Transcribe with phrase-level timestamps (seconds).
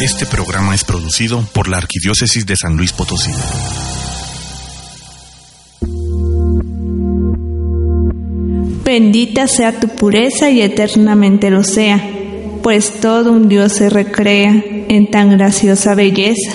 [0.00, 3.30] Este programa es producido por la Arquidiócesis de San Luis Potosí.
[8.84, 11.98] Bendita sea tu pureza y eternamente lo sea,
[12.62, 16.52] pues todo un Dios se recrea en tan graciosa belleza.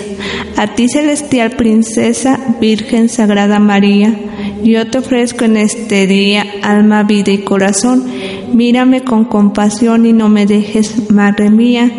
[0.55, 4.15] A ti celestial princesa, Virgen Sagrada María,
[4.63, 8.05] yo te ofrezco en este día alma, vida y corazón.
[8.53, 11.91] Mírame con compasión y no me dejes, Madre mía,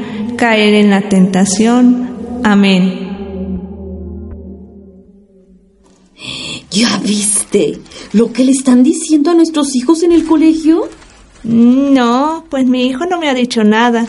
[0.43, 2.41] caer en la tentación.
[2.43, 3.63] Amén.
[6.69, 7.79] ¿Ya viste
[8.13, 10.89] lo que le están diciendo a nuestros hijos en el colegio?
[11.45, 14.05] No, pues mi hijo no me ha dicho nada.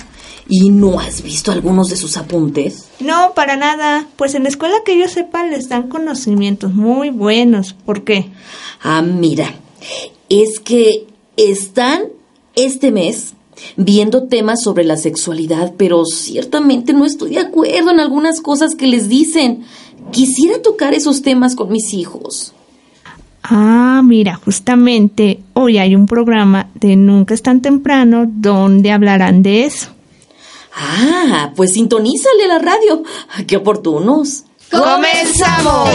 [0.49, 2.87] ¿Y no has visto algunos de sus apuntes?
[2.99, 4.07] No, para nada.
[4.15, 7.73] Pues en la escuela que yo sepa les dan conocimientos muy buenos.
[7.73, 8.31] ¿Por qué?
[8.81, 9.53] Ah, mira,
[10.29, 11.05] es que
[11.37, 12.05] están
[12.55, 13.35] este mes
[13.77, 18.87] viendo temas sobre la sexualidad, pero ciertamente no estoy de acuerdo en algunas cosas que
[18.87, 19.63] les dicen.
[20.11, 22.53] Quisiera tocar esos temas con mis hijos.
[23.43, 29.65] Ah, mira, justamente hoy hay un programa de Nunca es tan temprano donde hablarán de
[29.65, 29.89] eso.
[30.75, 33.03] Ah, pues sintonízale la radio.
[33.45, 34.43] ¡Qué oportunos!
[34.71, 35.89] ¡Comenzamos!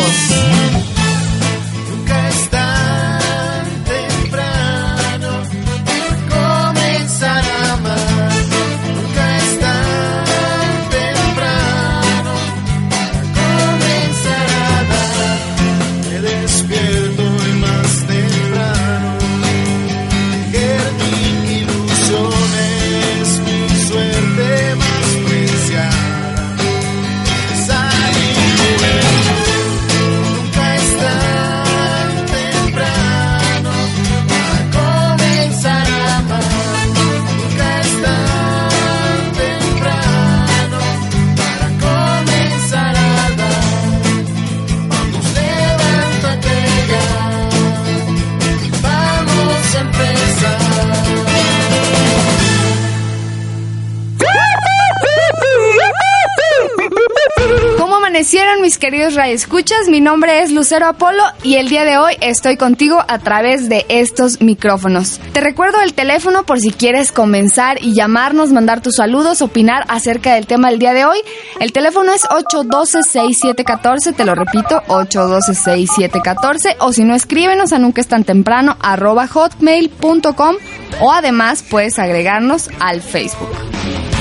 [58.90, 63.18] Queridos escuchas Mi nombre es Lucero Apolo y el día de hoy estoy contigo a
[63.18, 65.20] través de estos micrófonos.
[65.34, 70.36] Te recuerdo el teléfono por si quieres comenzar y llamarnos, mandar tus saludos, opinar acerca
[70.36, 71.18] del tema del día de hoy.
[71.60, 78.08] El teléfono es 812-6714, te lo repito, 812-6714 o si no escríbenos a nunca es
[78.08, 80.56] tan temprano arroba hotmail.com
[81.02, 83.50] o además puedes agregarnos al Facebook.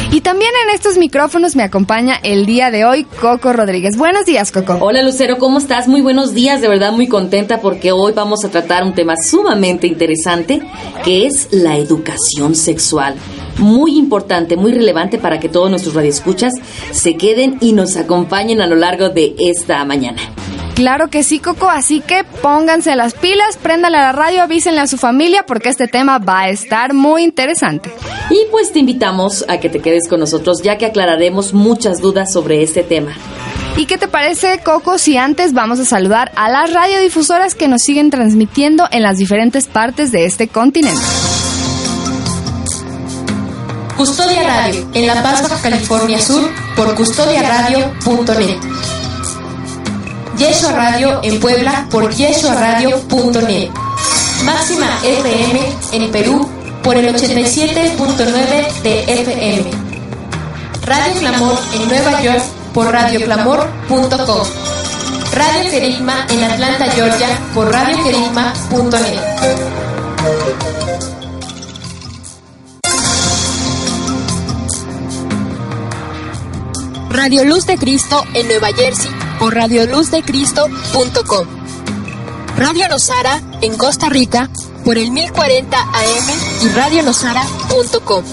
[0.09, 3.97] Y también en estos micrófonos me acompaña el día de hoy Coco Rodríguez.
[3.97, 4.77] Buenos días, Coco.
[4.79, 5.89] Hola, Lucero, ¿cómo estás?
[5.89, 9.85] Muy buenos días, de verdad muy contenta porque hoy vamos a tratar un tema sumamente
[9.85, 10.61] interesante
[11.03, 13.15] que es la educación sexual.
[13.57, 16.53] Muy importante, muy relevante para que todos nuestros radioescuchas
[16.91, 20.21] se queden y nos acompañen a lo largo de esta mañana.
[20.77, 24.85] Claro que sí, Coco, así que pónganse las pilas, préndale a la radio, avísenle a
[24.85, 27.91] su familia porque este tema va a estar muy interesante.
[28.29, 32.31] Y pues te invitamos a que te quedes con nosotros ya que aclararemos muchas dudas
[32.31, 33.15] sobre este tema.
[33.75, 37.81] ¿Y qué te parece, Coco, si antes vamos a saludar a las radiodifusoras que nos
[37.81, 41.01] siguen transmitiendo en las diferentes partes de este continente?
[43.97, 48.96] Custodia Radio, en La Paz, Baja California Sur, por custodiaradio.net.
[50.37, 53.71] Yeshua Radio en Puebla por yeshuaradio.net.
[54.43, 55.59] Máxima FM
[55.93, 56.47] en Perú
[56.83, 59.71] por el 87.9 de FM.
[60.83, 64.47] Radio Clamor en Nueva York por radioclamor.com.
[65.33, 69.19] Radio Querigma en Atlanta, Georgia por radioquerigma.net.
[77.09, 81.47] Radio Luz de Cristo en Nueva Jersey por radioluzdecristo.com.
[82.57, 84.49] Radio Nosara en Costa Rica
[84.83, 88.23] por el 1040 AM y radionosara.com.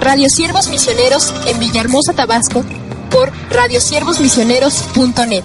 [0.00, 2.64] Radio Siervos Misioneros en Villahermosa, Tabasco
[3.10, 5.44] por radiosiervosmisioneros.net.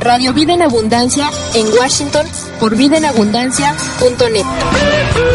[0.00, 2.26] Radio Vida en Abundancia en Washington
[2.58, 4.44] por vidaenabundancia.net.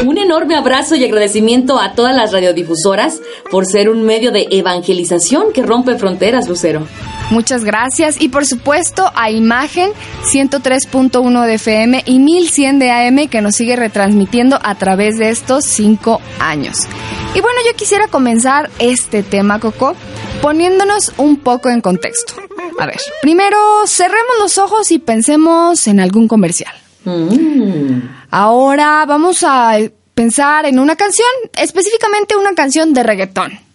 [0.05, 5.53] Un enorme abrazo y agradecimiento a todas las radiodifusoras por ser un medio de evangelización
[5.53, 6.85] que rompe fronteras, Lucero.
[7.29, 8.21] Muchas gracias.
[8.21, 9.91] Y por supuesto a Imagen
[10.33, 15.65] 103.1 de FM y 1100 de AM que nos sigue retransmitiendo a través de estos
[15.65, 16.87] cinco años.
[17.35, 19.95] Y bueno, yo quisiera comenzar este tema, Coco,
[20.41, 22.33] poniéndonos un poco en contexto.
[22.79, 26.73] A ver, primero cerremos los ojos y pensemos en algún comercial.
[27.05, 28.01] Mm.
[28.31, 29.77] Ahora vamos a
[30.13, 33.66] pensar en una canción, específicamente una canción de reggaetón.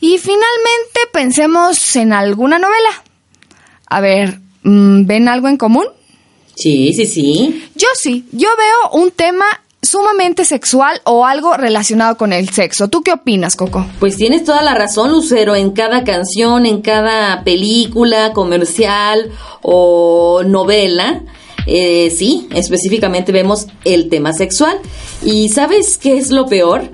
[0.00, 3.04] Y finalmente pensemos en alguna novela.
[3.86, 5.84] A ver, mm, ¿ven algo en común?
[6.54, 7.68] Sí, sí, sí.
[7.74, 9.46] Yo sí, yo veo un tema
[9.82, 12.88] sumamente sexual o algo relacionado con el sexo.
[12.88, 13.86] ¿Tú qué opinas, Coco?
[13.98, 15.54] Pues tienes toda la razón, Lucero.
[15.54, 19.30] En cada canción, en cada película, comercial
[19.62, 21.22] o novela,
[21.66, 24.78] eh, sí, específicamente vemos el tema sexual.
[25.22, 26.90] ¿Y sabes qué es lo peor?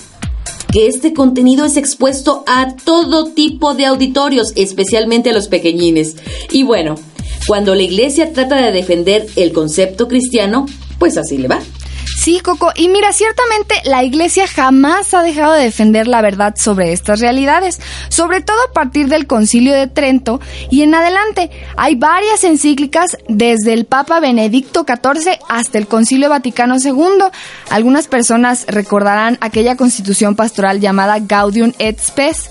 [0.72, 6.16] Que este contenido es expuesto a todo tipo de auditorios, especialmente a los pequeñines.
[6.50, 6.96] Y bueno,
[7.46, 10.66] cuando la iglesia trata de defender el concepto cristiano,
[10.98, 11.60] pues así le va.
[12.26, 12.72] Sí, Coco.
[12.74, 17.80] Y mira, ciertamente la Iglesia jamás ha dejado de defender la verdad sobre estas realidades,
[18.08, 21.52] sobre todo a partir del Concilio de Trento y en adelante.
[21.76, 27.26] Hay varias encíclicas desde el Papa Benedicto XIV hasta el Concilio Vaticano II.
[27.70, 32.50] Algunas personas recordarán aquella constitución pastoral llamada Gaudium et Spes.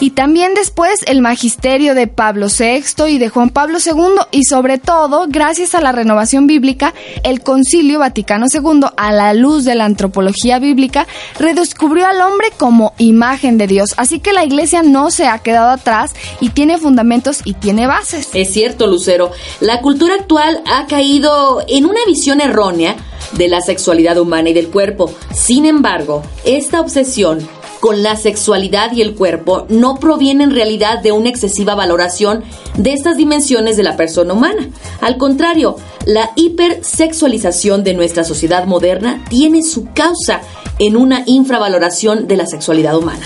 [0.00, 4.78] Y también después el magisterio de Pablo VI y de Juan Pablo II y sobre
[4.78, 9.84] todo, gracias a la renovación bíblica, el Concilio Vaticano II a la luz de la
[9.84, 11.06] antropología bíblica,
[11.38, 13.90] redescubrió al hombre como imagen de Dios.
[13.96, 18.28] Así que la iglesia no se ha quedado atrás y tiene fundamentos y tiene bases.
[18.32, 19.32] Es cierto, Lucero.
[19.60, 22.96] La cultura actual ha caído en una visión errónea
[23.32, 25.12] de la sexualidad humana y del cuerpo.
[25.32, 27.46] Sin embargo, esta obsesión
[27.80, 32.44] con la sexualidad y el cuerpo no proviene en realidad de una excesiva valoración
[32.76, 34.68] de estas dimensiones de la persona humana.
[35.00, 40.42] Al contrario, la hipersexualización de nuestra sociedad moderna tiene su causa
[40.80, 43.24] en una infravaloración de la sexualidad humana.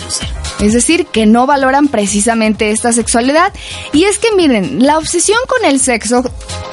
[0.60, 3.52] Es decir, que no valoran precisamente esta sexualidad.
[3.92, 6.22] Y es que miren, la obsesión con el sexo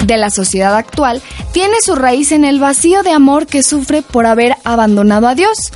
[0.05, 4.25] de la sociedad actual tiene su raíz en el vacío de amor que sufre por
[4.25, 5.71] haber abandonado a Dios.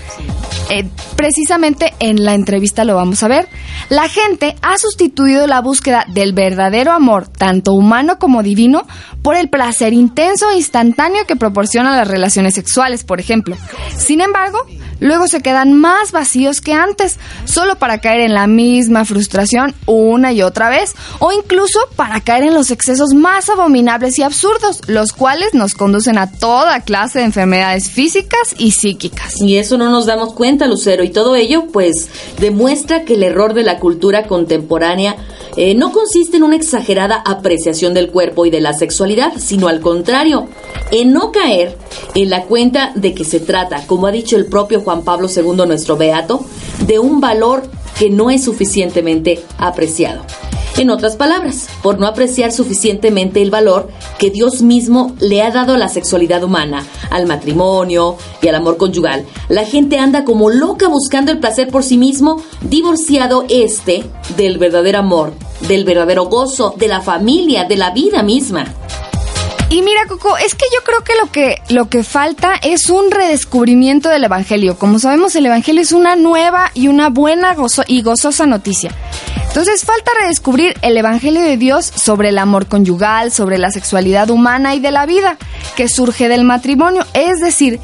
[0.70, 3.48] Eh, precisamente en la entrevista lo vamos a ver.
[3.90, 8.88] La gente ha sustituido la búsqueda del verdadero amor, tanto humano como divino,
[9.22, 13.56] por el placer intenso e instantáneo que proporcionan las relaciones sexuales, por ejemplo.
[13.96, 14.66] Sin embargo,
[15.00, 20.34] luego se quedan más vacíos que antes, solo para caer en la misma frustración una
[20.34, 25.12] y otra vez, o incluso para caer en los excesos más abominables y absurdos, los
[25.12, 29.42] cuales nos conducen a toda clase de enfermedades físicas y psíquicas.
[29.42, 32.10] Y eso no nos damos cuenta, Lucero, y todo ello pues
[32.40, 35.16] demuestra que el error de la cultura contemporánea
[35.58, 39.80] eh, no consiste en una exagerada apreciación del cuerpo y de la sexualidad, sino al
[39.80, 40.48] contrario,
[40.92, 41.78] en no caer
[42.14, 45.68] en la cuenta de que se trata, como ha dicho el propio Juan Pablo II,
[45.68, 46.46] nuestro beato,
[46.88, 47.64] de un valor
[48.00, 50.22] que no es suficientemente apreciado.
[50.78, 53.88] En otras palabras, por no apreciar suficientemente el valor
[54.20, 58.76] que Dios mismo le ha dado a la sexualidad humana, al matrimonio y al amor
[58.76, 64.04] conyugal, la gente anda como loca buscando el placer por sí mismo, divorciado este
[64.36, 68.66] del verdadero amor, del verdadero gozo, de la familia, de la vida misma.
[69.70, 73.10] Y mira, Coco, es que yo creo que lo que lo que falta es un
[73.10, 74.78] redescubrimiento del evangelio.
[74.78, 77.56] Como sabemos, el evangelio es una nueva y una buena
[77.88, 78.92] y gozosa noticia.
[79.48, 84.76] Entonces falta redescubrir el Evangelio de Dios sobre el amor conyugal, sobre la sexualidad humana
[84.76, 85.38] y de la vida
[85.78, 87.80] que surge del matrimonio, es decir,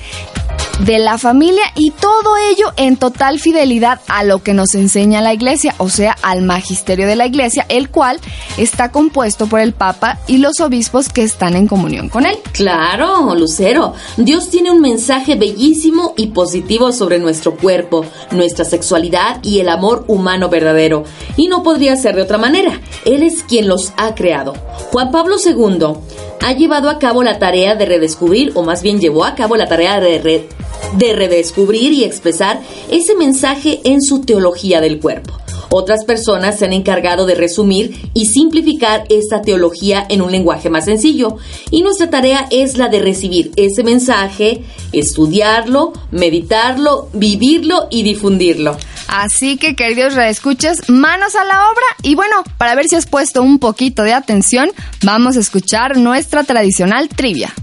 [0.79, 5.33] de la familia y todo ello en total fidelidad a lo que nos enseña la
[5.33, 8.19] iglesia, o sea, al magisterio de la iglesia, el cual
[8.57, 12.37] está compuesto por el Papa y los obispos que están en comunión con él.
[12.53, 19.59] Claro, Lucero, Dios tiene un mensaje bellísimo y positivo sobre nuestro cuerpo, nuestra sexualidad y
[19.59, 21.03] el amor humano verdadero.
[21.37, 22.79] Y no podría ser de otra manera.
[23.05, 24.53] Él es quien los ha creado.
[24.91, 25.95] Juan Pablo II
[26.41, 29.67] ha llevado a cabo la tarea de redescubrir, o más bien llevó a cabo la
[29.67, 30.49] tarea de,
[30.97, 35.41] de redescubrir y expresar ese mensaje en su teología del cuerpo.
[35.73, 40.83] Otras personas se han encargado de resumir y simplificar esta teología en un lenguaje más
[40.83, 41.37] sencillo.
[41.69, 48.77] Y nuestra tarea es la de recibir ese mensaje, estudiarlo, meditarlo, vivirlo y difundirlo.
[49.07, 51.85] Así que, queridos reescuchas, manos a la obra.
[52.03, 54.69] Y bueno, para ver si has puesto un poquito de atención,
[55.03, 57.53] vamos a escuchar nuestra tradicional trivia.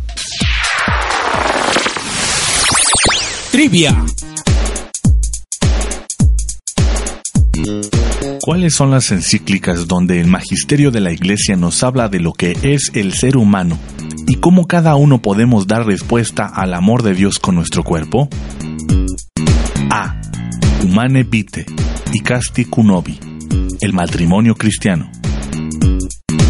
[8.40, 12.56] ¿Cuáles son las encíclicas donde el magisterio de la Iglesia nos habla de lo que
[12.62, 13.76] es el ser humano
[14.28, 18.28] y cómo cada uno podemos dar respuesta al amor de Dios con nuestro cuerpo?
[19.90, 20.20] A.
[20.84, 21.66] Humane Vitae
[22.12, 23.18] y Casti Cunobi,
[23.80, 25.10] el matrimonio cristiano.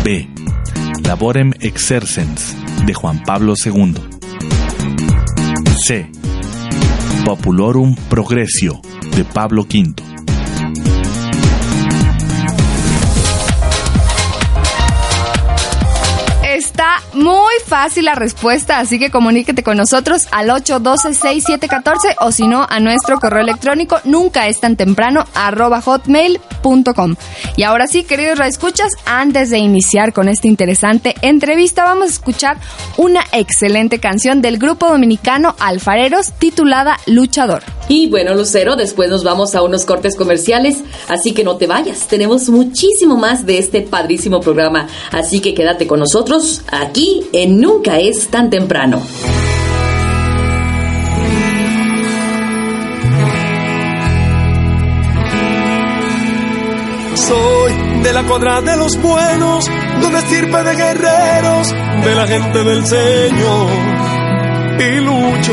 [0.05, 0.29] B.
[1.05, 3.95] Laborem Exercens, de Juan Pablo II.
[5.87, 6.18] C.
[7.29, 8.81] Populorum Progressio,
[9.15, 10.18] de Pablo V.
[17.69, 23.21] fácil la respuesta, así que comuníquete con nosotros al 812-6714 o si no a nuestro
[23.21, 27.17] correo electrónico nunca es tan temprano arroba hotmail.com.
[27.57, 32.57] Y ahora sí, queridos escuchas, antes de iniciar con esta interesante entrevista, vamos a escuchar
[32.97, 37.78] una excelente canción del grupo dominicano Alfareros titulada Luchador.
[37.89, 42.07] Y bueno, Lucero, después nos vamos a unos cortes comerciales, así que no te vayas,
[42.07, 47.99] tenemos muchísimo más de este padrísimo programa, así que quédate con nosotros aquí en Nunca
[47.99, 49.03] es tan temprano.
[57.15, 61.69] Soy de la cuadra de los buenos, de una estirpe de guerreros,
[62.05, 63.71] de la gente del Señor.
[64.79, 65.53] Y lucho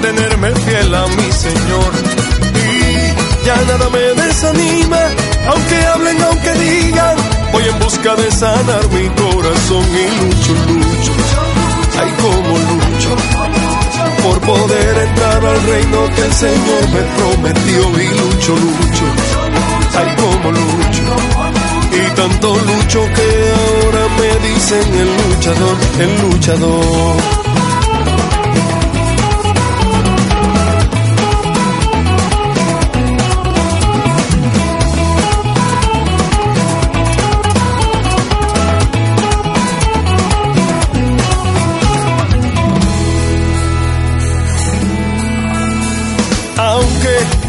[0.00, 1.92] Mantenerme fiel a mi Señor.
[2.54, 4.98] Y ya nada me desanima,
[5.48, 7.16] aunque hablen, aunque digan,
[7.52, 11.12] voy en busca de sanar mi corazón y lucho, lucho.
[12.00, 13.16] Ay, como lucho
[14.22, 19.04] por poder entrar al reino que el Señor me prometió y lucho, lucho.
[19.98, 21.02] Ay, como lucho.
[21.92, 27.59] Y tanto lucho que ahora me dicen el luchador, el luchador.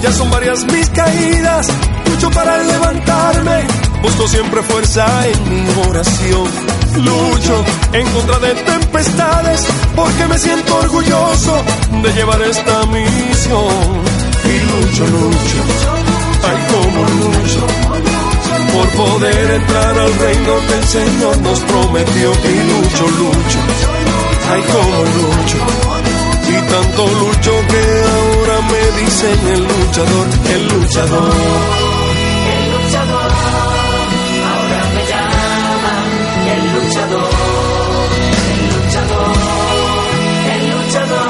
[0.02, 1.68] Ya son varias mis caídas,
[2.10, 3.68] lucho para levantarme,
[4.02, 6.48] busco siempre fuerza en mi oración.
[6.96, 11.64] Lucho en contra de tempestades, porque me siento orgulloso
[12.04, 14.02] de llevar esta misión.
[14.44, 15.58] Y lucho, lucho,
[16.44, 17.68] ay como lucho,
[18.74, 22.32] por poder entrar al reino que el Señor nos prometió.
[22.32, 23.60] Y lucho, lucho,
[24.52, 26.02] ay como lucho
[26.52, 28.21] y tanto lucho que
[28.70, 31.34] me dicen el luchador, el luchador.
[32.53, 33.32] El luchador,
[34.51, 36.06] ahora me llaman
[36.53, 37.30] el luchador.
[38.51, 39.34] El luchador,
[40.53, 41.21] el luchador,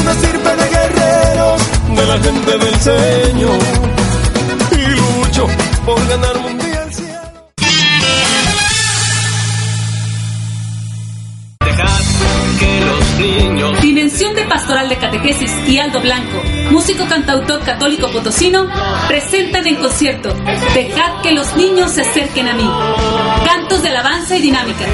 [0.00, 1.62] una sirpe de guerreros,
[1.96, 3.58] de la gente del Señor.
[4.72, 5.46] Y lucho
[5.84, 7.20] por ganar un día el cielo.
[11.64, 12.00] Dejad
[12.58, 13.80] que los niños.
[13.80, 16.42] Dimensión de Pastoral de Catequesis y Aldo Blanco,
[16.72, 18.66] músico cantautor católico potosino,
[19.06, 20.34] presentan en concierto
[20.74, 22.68] Dejad que los niños se acerquen a mí.
[23.44, 24.86] Cantos de alabanza y dinámica.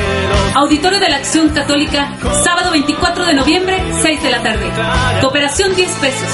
[0.54, 4.66] Auditorio de la Acción Católica, sábado 24 de noviembre, 6 de la tarde.
[5.20, 6.28] Cooperación 10 pesos.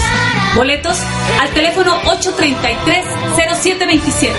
[0.57, 0.99] Boletos
[1.41, 3.05] al teléfono 833
[3.37, 4.35] 0727.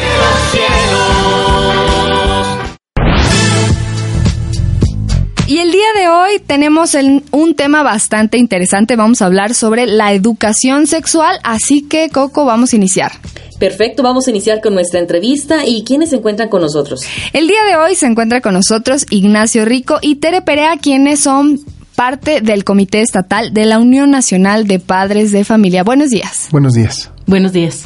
[6.36, 6.96] Hoy tenemos
[7.32, 8.96] un tema bastante interesante.
[8.96, 11.40] Vamos a hablar sobre la educación sexual.
[11.44, 13.12] Así que, Coco, vamos a iniciar.
[13.60, 15.66] Perfecto, vamos a iniciar con nuestra entrevista.
[15.66, 17.02] ¿Y quiénes se encuentran con nosotros?
[17.32, 21.60] El día de hoy se encuentra con nosotros Ignacio Rico y Tere Perea, quienes son
[21.96, 25.84] parte del Comité Estatal de la Unión Nacional de Padres de Familia.
[25.84, 26.50] Buenos días.
[26.52, 27.12] Buenos días.
[27.28, 27.84] Buenos días.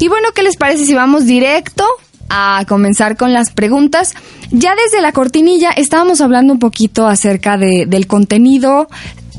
[0.00, 1.84] Y bueno, ¿qué les parece si vamos directo
[2.28, 4.14] a comenzar con las preguntas?
[4.50, 8.88] Ya desde la cortinilla estábamos hablando un poquito acerca de, del contenido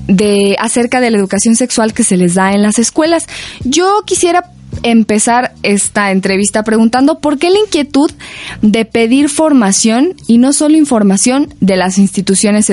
[0.07, 3.27] de acerca de la educación sexual que se les da en las escuelas.
[3.63, 4.51] Yo quisiera
[4.83, 8.11] empezar esta entrevista preguntando por qué la inquietud
[8.61, 12.71] de pedir formación y no solo información de las instituciones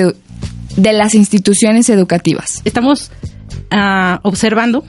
[0.75, 2.61] de las instituciones educativas?
[2.65, 3.11] Estamos
[3.71, 4.83] ah, observando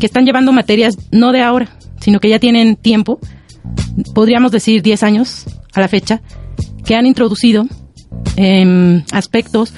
[0.00, 1.68] que están llevando materias no de ahora,
[2.00, 3.20] sino que ya tienen tiempo,
[4.14, 6.22] podríamos decir 10 años a la fecha,
[6.84, 7.66] que han introducido
[8.36, 9.72] em, aspectos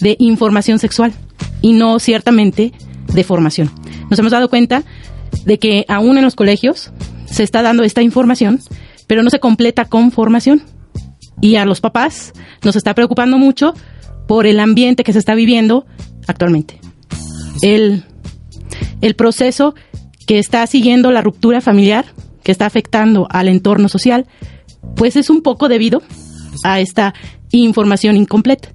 [0.00, 1.12] de información sexual
[1.60, 2.72] y no ciertamente
[3.12, 3.70] de formación.
[4.10, 4.84] Nos hemos dado cuenta
[5.44, 6.92] de que aún en los colegios
[7.26, 8.60] se está dando esta información,
[9.06, 10.62] pero no se completa con formación.
[11.40, 12.32] Y a los papás
[12.64, 13.74] nos está preocupando mucho
[14.26, 15.86] por el ambiente que se está viviendo
[16.26, 16.80] actualmente.
[17.62, 18.04] El,
[19.00, 19.74] el proceso
[20.26, 22.06] que está siguiendo la ruptura familiar,
[22.42, 24.26] que está afectando al entorno social,
[24.96, 26.02] pues es un poco debido
[26.64, 27.14] a esta
[27.50, 28.72] información incompleta.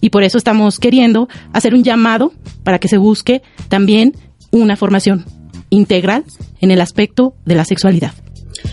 [0.00, 2.32] Y por eso estamos queriendo hacer un llamado
[2.64, 4.14] para que se busque también
[4.50, 5.24] una formación
[5.70, 6.24] integral
[6.60, 8.12] en el aspecto de la sexualidad.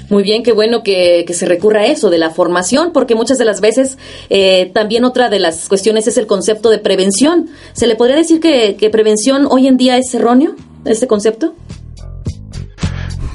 [0.09, 3.45] Muy bien, qué bueno que, se recurra a eso, de la formación, porque muchas de
[3.45, 3.97] las veces
[4.29, 7.47] eh, también otra de las cuestiones es el concepto de prevención.
[7.73, 11.53] ¿Se le podría decir que, prevención hoy en día es erróneo, este concepto?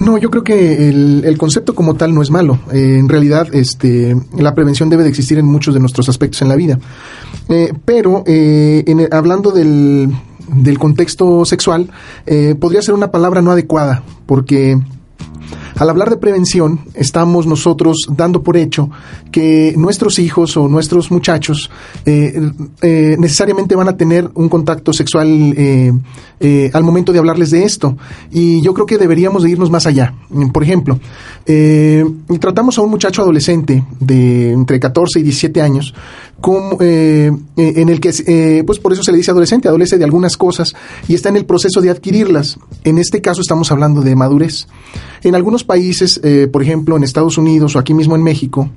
[0.00, 2.58] No, yo creo que el, concepto como tal no es malo.
[2.72, 6.48] Eh, en realidad, este, la prevención debe de existir en muchos de nuestros aspectos en
[6.48, 6.78] la vida.
[7.48, 8.24] Eh, pero
[9.10, 10.10] hablando del,
[10.48, 11.90] del contexto sexual,
[12.58, 14.78] podría ser una palabra no adecuada, porque
[15.76, 18.90] al hablar de prevención, estamos nosotros dando por hecho
[19.32, 21.70] que nuestros hijos o nuestros muchachos
[22.06, 22.40] eh,
[22.80, 27.96] eh, necesariamente van a tener un contacto sexual eh, al momento de hablarles de esto.
[28.30, 30.14] Y yo creo que deberíamos de irnos más allá.
[30.52, 31.00] Por ejemplo,
[32.40, 35.94] tratamos a un muchacho adolescente de entre 14 y 17 años
[36.44, 40.74] como, en el que, pues por eso se le dice adolescente, adolece de algunas cosas
[41.08, 42.58] y está en el proceso de adquirirlas.
[42.84, 44.66] En este caso estamos hablando de madurez.
[45.22, 48.68] En algunos países, eh, por ejemplo en Estados Unidos o aquí mismo en México,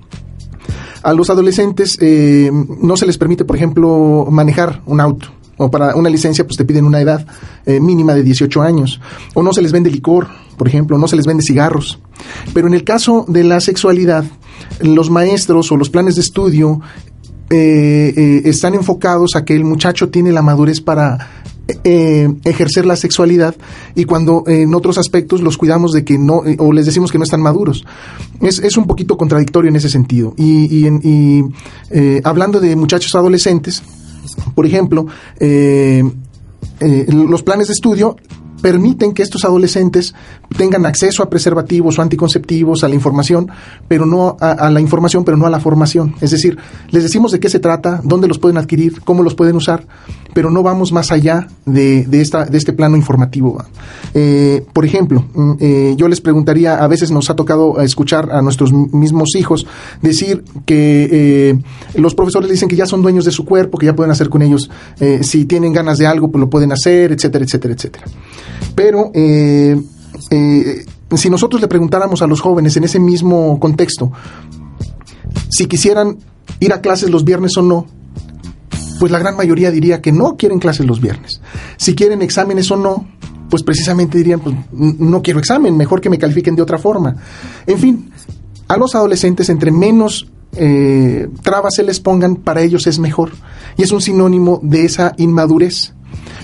[1.04, 5.28] a los adolescentes eh, no se les permite, por ejemplo, manejar un auto.
[5.58, 7.28] O para una licencia, pues te piden una edad
[7.66, 9.02] eh, mínima de 18 años.
[9.34, 12.00] O no se les vende licor, por ejemplo, no se les vende cigarros.
[12.54, 14.24] Pero en el caso de la sexualidad,
[14.80, 16.80] los maestros o los planes de estudio
[17.50, 21.30] están enfocados a que el muchacho tiene la madurez para
[21.84, 23.54] eh, ejercer la sexualidad
[23.94, 27.18] y cuando en otros aspectos los cuidamos de que no, eh, o les decimos que
[27.18, 27.84] no están maduros.
[28.40, 30.34] Es, es un poquito contradictorio en ese sentido.
[30.38, 31.44] Y, y,
[31.90, 33.84] eh, hablando de muchachos adolescentes,
[34.56, 35.08] por ejemplo,
[36.80, 38.16] los planes de estudio
[38.62, 40.14] permiten que estos adolescentes
[40.58, 43.50] tengan acceso a preservativos o anticonceptivos, a la información,
[43.88, 46.16] pero no a, la información, pero no a la formación.
[46.22, 46.58] Es decir,
[46.90, 49.86] les decimos de qué se trata, dónde los pueden adquirir, cómo los pueden usar,
[50.34, 53.64] pero no vamos más allá de, de esta, de este plano informativo.
[54.14, 58.42] Eh, por ejemplo, mm, eh, yo les preguntaría, a veces nos ha tocado escuchar a
[58.42, 59.66] nuestros mismos hijos
[60.02, 61.60] decir que eh,
[61.96, 64.42] los profesores dicen que ya son dueños de su cuerpo, que ya pueden hacer con
[64.42, 64.70] ellos,
[65.22, 68.06] si tienen ganas de algo, pues lo pueden hacer, etcétera, etcétera, etcétera.
[68.76, 69.12] Pero
[71.16, 74.12] si nosotros le preguntáramos a los jóvenes en ese mismo contexto
[75.50, 76.18] si quisieran
[76.60, 77.88] ir a clases los viernes o no,
[79.00, 81.42] pues la gran mayoría diría que no quieren clases los viernes.
[81.78, 83.08] Si quieren exámenes o no,
[83.50, 87.16] pues precisamente dirían, pues no quiero examen, mejor que me califiquen de otra forma.
[87.66, 88.12] En fin,
[88.68, 93.32] a los adolescentes entre menos eh, trabas se les pongan, para ellos es mejor.
[93.78, 95.94] Y es un sinónimo de esa inmadurez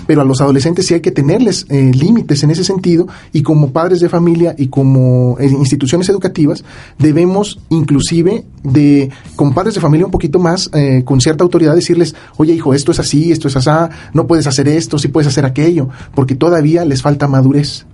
[0.06, 3.70] pero a los adolescentes sí hay que tenerles eh, límites en ese sentido y como
[3.70, 6.64] padres de familia y como eh, instituciones educativas
[6.98, 12.14] debemos inclusive de, como padres de familia un poquito más eh, con cierta autoridad decirles,
[12.36, 13.64] oye hijo, esto es así, esto es así,
[14.12, 17.86] no puedes hacer esto, sí puedes hacer aquello, porque todavía les falta madurez.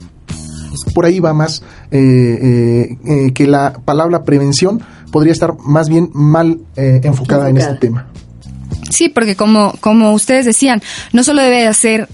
[0.95, 4.81] Por ahí va más que la palabra prevención
[5.13, 8.07] podría estar más bien mal enfocada en este tema.
[8.91, 12.09] Sí, porque como, como ustedes decían, no solo debe de ser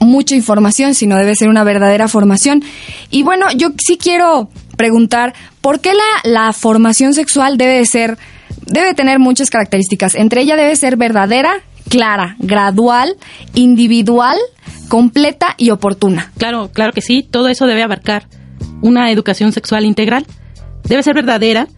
[0.00, 2.62] mucha información, sino debe ser una verdadera formación.
[3.10, 8.18] Y bueno, yo sí quiero preguntar, ¿por qué la, la formación sexual debe de ser,
[8.66, 10.14] debe tener muchas características?
[10.14, 11.52] Entre ellas debe ser verdadera,
[11.88, 13.16] clara, gradual,
[13.54, 14.36] individual,
[14.88, 16.32] completa y oportuna.
[16.38, 18.26] Claro, claro que sí, todo eso debe abarcar
[18.82, 20.26] una educación sexual integral.
[20.84, 21.68] Debe ser verdadera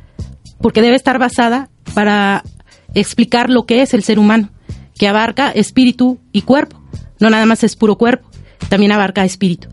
[0.61, 2.43] porque debe estar basada para
[2.95, 4.51] explicar lo que es el ser humano,
[4.97, 6.81] que abarca espíritu y cuerpo.
[7.21, 8.29] No nada más es puro cuerpo,
[8.69, 9.69] también abarca espíritu.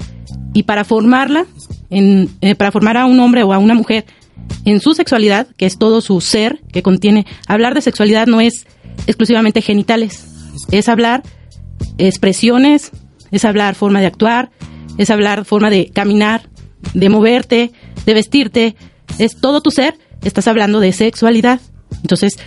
[0.53, 1.45] Y para formarla,
[1.89, 4.05] eh, para formar a un hombre o a una mujer
[4.65, 8.65] en su sexualidad, que es todo su ser, que contiene, hablar de sexualidad no es
[9.07, 10.25] exclusivamente genitales,
[10.71, 11.23] es hablar
[11.97, 12.91] expresiones,
[13.31, 14.51] es hablar forma de actuar,
[14.97, 16.49] es hablar forma de caminar,
[16.93, 17.71] de moverte,
[18.05, 18.75] de vestirte,
[19.17, 21.59] es todo tu ser, estás hablando de sexualidad.
[22.01, 22.37] Entonces,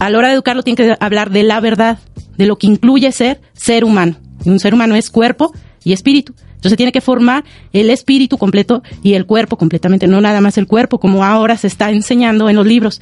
[0.00, 1.98] a la hora de educarlo tiene que hablar de la verdad,
[2.36, 4.16] de lo que incluye ser ser humano.
[4.44, 5.52] Y un ser humano es cuerpo
[5.84, 6.34] y espíritu.
[6.54, 10.66] Entonces tiene que formar el espíritu completo y el cuerpo completamente, no nada más el
[10.66, 13.00] cuerpo, como ahora se está enseñando en los libros,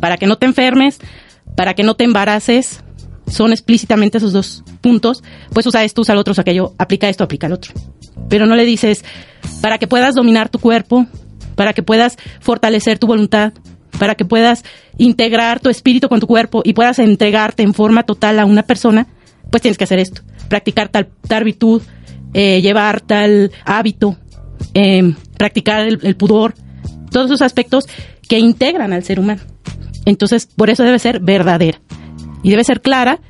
[0.00, 0.98] para que no te enfermes,
[1.56, 2.82] para que no te embaraces,
[3.26, 7.24] son explícitamente esos dos puntos, pues usa esto, usa el otro, usa aquello, aplica esto,
[7.24, 7.72] aplica el otro.
[8.28, 9.04] Pero no le dices,
[9.60, 11.06] para que puedas dominar tu cuerpo,
[11.54, 13.52] para que puedas fortalecer tu voluntad,
[13.98, 14.64] para que puedas
[14.98, 19.06] integrar tu espíritu con tu cuerpo y puedas entregarte en forma total a una persona,
[19.50, 21.82] pues tienes que hacer esto, practicar tal, tal virtud,
[22.32, 24.16] eh, llevar tal hábito,
[24.74, 26.54] eh, practicar el, el pudor,
[27.10, 27.86] todos esos aspectos
[28.28, 29.42] que integran al ser humano.
[30.04, 31.80] Entonces, por eso debe ser verdadera
[32.42, 33.20] y debe ser clara,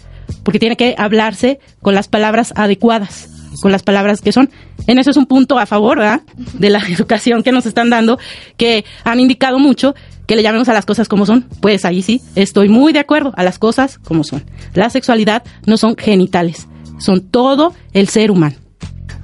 [0.45, 3.29] porque tiene que hablarse con las palabras adecuadas,
[3.63, 4.51] con las palabras que son.
[4.87, 6.23] En eso es un punto a favor ¿verdad?
[6.37, 8.19] de la educación que nos están dando,
[8.57, 9.95] que han indicado mucho
[10.31, 11.45] que le llamemos a las cosas como son.
[11.61, 14.45] Pues ahí sí, estoy muy de acuerdo a las cosas como son.
[14.75, 16.69] La sexualidad no son genitales,
[17.01, 18.55] son todo el ser humano.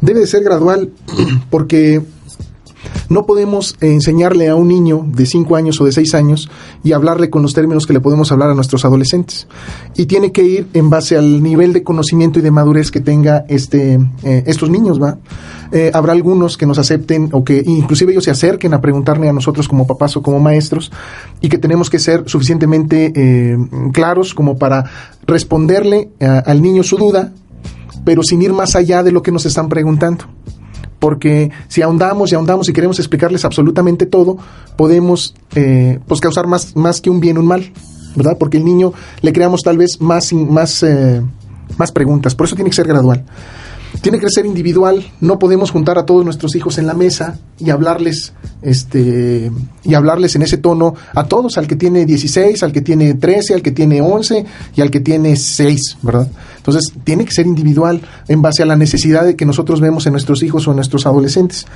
[0.01, 0.90] Debe de ser gradual
[1.51, 2.03] porque
[3.09, 6.51] no podemos enseñarle a un niño de 5 años o de 6 años
[6.83, 9.47] y hablarle con los términos que le podemos hablar a nuestros adolescentes.
[9.97, 13.45] Y tiene que ir en base al nivel de conocimiento y de madurez que tenga
[13.49, 15.19] este, eh, estos niños, ¿va?
[15.73, 19.33] Eh, habrá algunos que nos acepten o que inclusive ellos se acerquen a preguntarle a
[19.33, 20.92] nosotros como papás o como maestros
[21.40, 23.59] y que tenemos que ser suficientemente eh,
[23.92, 24.85] claros como para
[25.27, 27.33] responderle al niño su duda,
[28.05, 30.25] pero sin ir más allá de lo que nos están preguntando
[30.98, 34.37] porque si ahondamos y ahondamos y queremos explicarles absolutamente todo,
[34.76, 37.70] podemos eh, pues causar más, más que un bien un mal,
[38.14, 38.37] ¿verdad?
[38.38, 41.22] Porque el niño le creamos tal vez más, más, eh,
[41.78, 43.24] más preguntas, por eso tiene que ser gradual.
[44.07, 47.71] Tiene que ser individual, no podemos juntar a todos nuestros hijos en la mesa y
[47.71, 49.51] hablarles, este,
[49.83, 53.55] y hablarles en ese tono a todos, al que tiene 16, al que tiene 13,
[53.55, 56.31] al que tiene 11 y al que tiene 6, ¿verdad?
[56.57, 60.12] Entonces, tiene que ser individual en base a la necesidad de que nosotros vemos en
[60.12, 61.66] nuestros hijos o en nuestros adolescentes.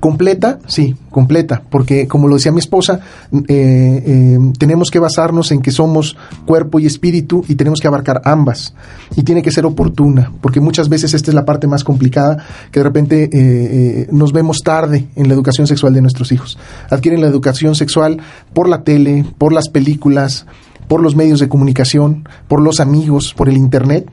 [0.00, 3.00] Completa, sí, completa, porque como lo decía mi esposa,
[3.32, 8.20] eh, eh, tenemos que basarnos en que somos cuerpo y espíritu y tenemos que abarcar
[8.24, 8.74] ambas.
[9.16, 12.80] Y tiene que ser oportuna, porque muchas veces esta es la parte más complicada, que
[12.80, 16.58] de repente eh, nos vemos tarde en la educación sexual de nuestros hijos.
[16.90, 18.20] Adquieren la educación sexual
[18.52, 20.46] por la tele, por las películas,
[20.88, 24.08] por los medios de comunicación, por los amigos, por el Internet,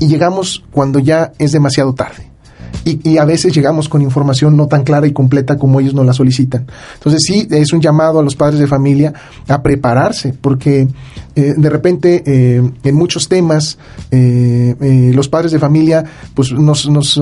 [0.00, 2.35] y llegamos cuando ya es demasiado tarde
[2.84, 6.06] y, y, a veces llegamos con información no tan clara y completa como ellos nos
[6.06, 6.66] la solicitan.
[6.94, 9.12] Entonces sí, es un llamado a los padres de familia
[9.48, 10.88] a prepararse, porque
[11.34, 13.78] eh, de repente eh, en muchos temas
[14.10, 16.88] eh, los padres de familia pues nos...
[16.88, 17.20] nos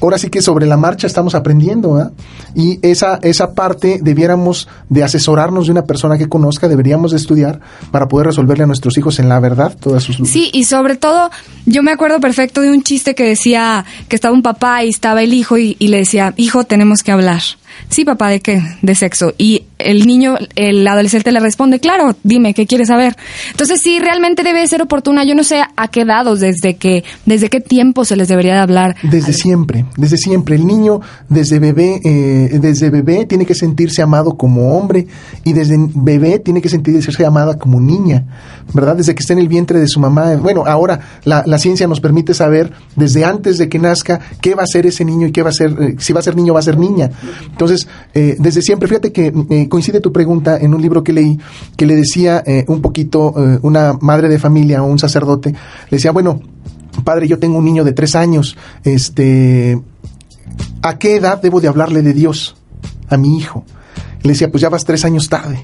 [0.00, 2.12] ahora sí que sobre la marcha estamos aprendiendo.
[2.54, 7.60] Y esa, esa parte debiéramos de asesorarnos de una persona que conozca, deberíamos de estudiar
[7.90, 10.32] para poder resolverle a nuestros hijos en la verdad todas sus dudas.
[10.32, 11.30] Sí, y sobre todo,
[11.66, 15.22] yo me acuerdo perfecto de un chiste que decía que estaba un papá y estaba
[15.22, 17.42] el hijo y, y le decía, hijo, tenemos que hablar.
[17.88, 18.62] Sí, papá, ¿de qué?
[18.82, 19.34] De sexo.
[19.38, 23.16] Y el niño, el adolescente le responde, claro, dime, ¿qué quieres saber?
[23.50, 25.24] Entonces sí, realmente debe ser oportuna.
[25.24, 28.60] Yo no sé a qué dados, desde qué, desde qué tiempo se les debería de
[28.60, 28.96] hablar.
[29.02, 30.56] Desde siempre, desde siempre.
[30.56, 35.06] El niño desde bebé, eh, desde bebé tiene que sentirse amado como hombre
[35.44, 38.24] y desde bebé tiene que sentirse amada como niña,
[38.72, 38.96] ¿verdad?
[38.96, 40.34] Desde que está en el vientre de su mamá.
[40.36, 44.62] Bueno, ahora la, la ciencia nos permite saber desde antes de que nazca qué va
[44.62, 46.52] a ser ese niño y qué va a ser, eh, si va a ser niño
[46.52, 47.10] o va a ser niña.
[47.50, 49.32] Entonces, eh, desde siempre, fíjate que
[49.68, 51.38] coincide tu pregunta en un libro que leí
[51.76, 55.96] que le decía eh, un poquito eh, una madre de familia o un sacerdote, le
[55.96, 56.40] decía, bueno,
[57.04, 59.80] padre, yo tengo un niño de tres años, este,
[60.82, 62.56] ¿a qué edad debo de hablarle de Dios
[63.08, 63.64] a mi hijo?
[64.22, 65.62] Le decía, pues ya vas tres años tarde.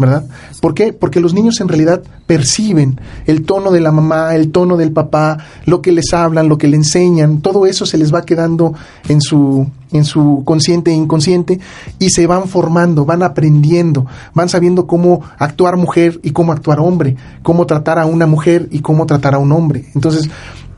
[0.00, 0.24] ¿Verdad?
[0.60, 0.92] ¿Por qué?
[0.92, 5.38] Porque los niños en realidad perciben el tono de la mamá, el tono del papá,
[5.66, 8.74] lo que les hablan, lo que le enseñan, todo eso se les va quedando
[9.08, 11.58] en su en su consciente e inconsciente
[11.98, 17.16] y se van formando, van aprendiendo, van sabiendo cómo actuar mujer y cómo actuar hombre,
[17.42, 19.86] cómo tratar a una mujer y cómo tratar a un hombre.
[19.94, 20.30] Entonces,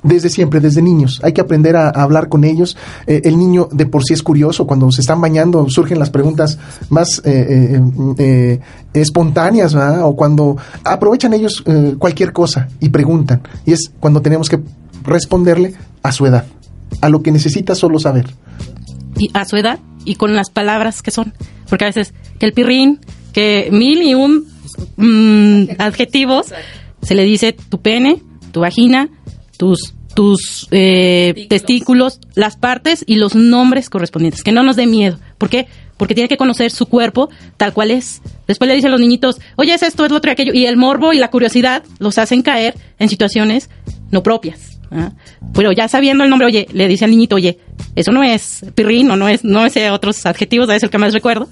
[0.03, 1.21] desde siempre, desde niños.
[1.23, 2.77] Hay que aprender a, hablar con ellos.
[3.07, 4.67] Eh, el niño de por sí es curioso.
[4.67, 7.81] Cuando se están bañando surgen las preguntas más eh,
[8.19, 8.61] eh,
[8.93, 10.05] espontáneas, ¿verdad?
[10.05, 11.65] O cuando aprovechan ellos
[11.99, 13.43] cualquier cosa y preguntan.
[13.65, 14.61] Y es cuando tenemos que
[15.05, 16.47] responderle a su edad,
[17.01, 18.27] a lo que necesita solo saber.
[19.17, 21.33] Y a su edad y con las palabras que son.
[21.69, 23.01] Porque a veces que el pirrín,
[23.33, 24.47] que mil y un
[24.97, 26.53] mmm, adjetivos,
[27.03, 29.09] se le dice tu pene, tu vagina,
[29.63, 34.43] tus tus eh, testículos, las partes y los nombres correspondientes.
[34.43, 35.19] Que no nos dé miedo.
[35.39, 35.69] ¿Por qué?
[35.97, 38.23] porque tiene que conocer su cuerpo tal cual es.
[38.49, 40.67] Después le dicen a los niñitos, oye, es esto, es lo otro y aquello, y
[40.67, 43.71] el morbo y la curiosidad los hacen caer en situaciones
[44.11, 44.81] no propias.
[44.91, 45.13] ¿ah?
[45.55, 47.61] Pero ya sabiendo el nombre, oye, le dice al niñito, oye,
[47.95, 50.99] eso no es pirrín o no es, no es eh, otros adjetivos, es el que
[50.99, 51.49] más recuerdo.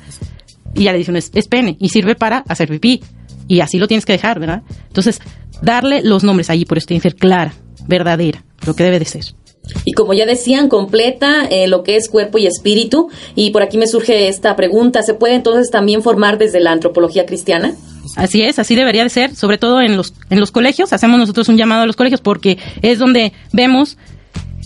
[0.74, 3.04] Y ya le dicen, es, es pene y sirve para hacer pipí.
[3.46, 4.62] Y así lo tienes que dejar, ¿verdad?
[4.88, 5.20] Entonces,
[5.62, 7.54] darle los nombres allí, por eso tiene que ser clara,
[7.90, 9.24] verdadera, lo que debe de ser.
[9.84, 13.08] Y como ya decían, completa eh, lo que es cuerpo y espíritu.
[13.34, 17.26] Y por aquí me surge esta pregunta, ¿se puede entonces también formar desde la antropología
[17.26, 17.74] cristiana?
[18.16, 20.92] Así es, así debería de ser, sobre todo en los, en los colegios.
[20.92, 23.98] Hacemos nosotros un llamado a los colegios porque es donde vemos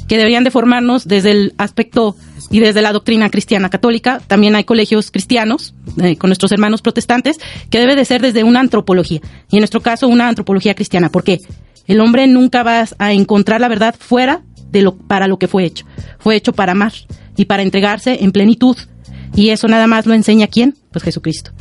[0.08, 2.14] que deberían de formarnos desde el aspecto
[2.50, 4.20] y desde la doctrina cristiana católica.
[4.26, 7.38] También hay colegios cristianos eh, con nuestros hermanos protestantes
[7.70, 9.20] que debe de ser desde una antropología.
[9.50, 11.10] Y en nuestro caso, una antropología cristiana.
[11.10, 11.38] ¿Por qué?
[11.86, 15.64] El hombre nunca va a encontrar la verdad fuera de lo, para lo que fue
[15.64, 15.86] hecho.
[16.18, 16.92] Fue hecho para amar
[17.36, 18.76] y para entregarse en plenitud.
[19.34, 20.76] Y eso nada más lo enseña quién?
[20.92, 21.52] Pues Jesucristo.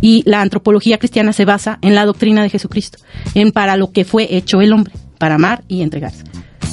[0.00, 2.98] Y la antropología cristiana se basa en la doctrina de Jesucristo,
[3.34, 6.24] en para lo que fue hecho el hombre, para amar y entregarse.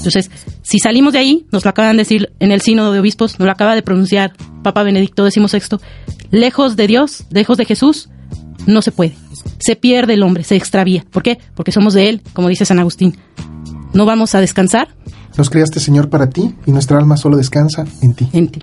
[0.05, 0.29] Entonces,
[0.61, 3.45] si salimos de ahí, nos lo acaban de decir en el sínodo de obispos, nos
[3.47, 5.79] lo acaba de pronunciar Papa Benedicto XVI,
[6.29, 8.09] lejos de Dios, lejos de Jesús,
[8.65, 9.15] no se puede.
[9.59, 11.05] Se pierde el hombre, se extravía.
[11.11, 11.39] ¿Por qué?
[11.55, 13.17] Porque somos de Él, como dice San Agustín.
[13.93, 14.89] No vamos a descansar.
[15.37, 18.29] Nos creaste, Señor, para ti y nuestra alma solo descansa en ti.
[18.33, 18.61] En ti.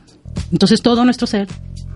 [0.50, 1.48] Entonces todo nuestro ser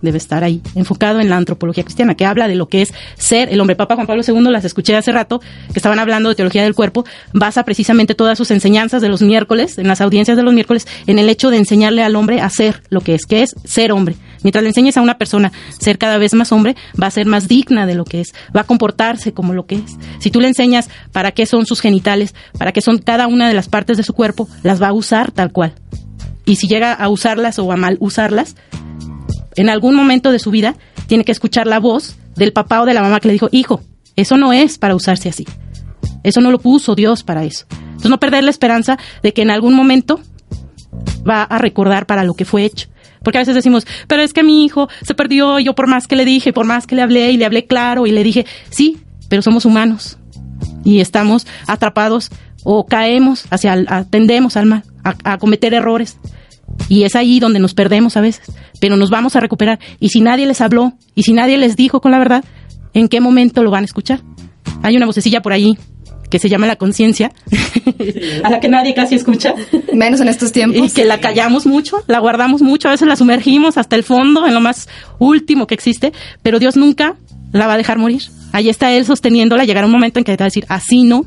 [0.03, 3.49] debe estar ahí, enfocado en la antropología cristiana, que habla de lo que es ser
[3.49, 3.77] el hombre.
[3.77, 7.05] Papa Juan Pablo II, las escuché hace rato, que estaban hablando de teología del cuerpo,
[7.33, 11.19] basa precisamente todas sus enseñanzas de los miércoles, en las audiencias de los miércoles, en
[11.19, 14.17] el hecho de enseñarle al hombre a ser lo que es, que es ser hombre.
[14.47, 17.49] Mientras le enseñes a una persona ser cada vez más hombre, va a ser más
[17.49, 19.97] digna de lo que es, va a comportarse como lo que es.
[20.21, 23.55] Si tú le enseñas para qué son sus genitales, para qué son cada una de
[23.55, 25.75] las partes de su cuerpo, las va a usar tal cual.
[26.45, 28.55] Y si llega a usarlas o a mal usarlas,
[29.57, 30.77] en algún momento de su vida
[31.09, 33.81] tiene que escuchar la voz del papá o de la mamá que le dijo, hijo,
[34.15, 35.45] eso no es para usarse así.
[36.23, 37.67] Eso no lo puso Dios para eso.
[37.73, 40.21] Entonces no perder la esperanza de que en algún momento
[41.29, 42.87] va a recordar para lo que fue hecho.
[43.27, 46.07] Porque a veces decimos, pero es que mi hijo se perdió, y yo por más
[46.07, 48.47] que le dije, por más que le hablé y le hablé claro y le dije,
[48.71, 50.17] sí, pero somos humanos
[50.85, 52.31] y estamos atrapados
[52.63, 56.21] o caemos hacia, atendemos al mal, a cometer errores.
[56.89, 58.47] Y es ahí donde nos perdemos a veces,
[58.81, 59.81] pero nos vamos a recuperar.
[59.99, 62.45] Y si nadie les habló, y si nadie les dijo con la verdad,
[62.95, 64.21] ¿en qué momento lo van a escuchar?
[64.85, 65.77] Hay una vocecilla por ahí
[66.29, 67.33] que se llama la conciencia,
[68.45, 69.55] a la que nadie casi escucha.
[69.93, 70.91] Menos en estos tiempos.
[70.91, 74.47] Y que la callamos mucho, la guardamos mucho, a veces la sumergimos hasta el fondo,
[74.47, 76.13] en lo más último que existe,
[76.43, 77.17] pero Dios nunca
[77.53, 78.23] la va a dejar morir.
[78.53, 81.27] Ahí está Él sosteniéndola, llegará un momento en que te va a decir, así no,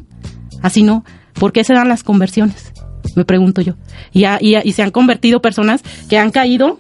[0.62, 1.04] así no.
[1.34, 2.74] ¿Por qué se dan las conversiones?
[3.16, 3.76] Me pregunto yo.
[4.14, 6.80] Y, y, se han convertido personas que han caído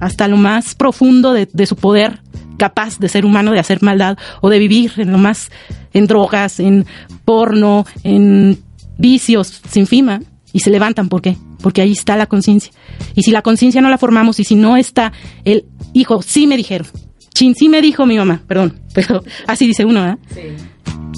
[0.00, 2.20] hasta lo más profundo de, de su poder
[2.58, 5.50] capaz de ser humano, de hacer maldad o de vivir en lo más,
[5.92, 6.86] en drogas, en
[7.24, 8.58] porno, en
[8.98, 10.20] vicios sin fima
[10.52, 11.08] y se levantan.
[11.08, 11.36] ¿Por qué?
[11.60, 12.72] Porque ahí está la conciencia.
[13.14, 15.12] Y si la conciencia no la formamos y si no está
[15.44, 16.86] el hijo, sí me dijeron,
[17.34, 20.16] chin, sí me dijo mi mamá, perdón, pero así dice uno, ¿eh?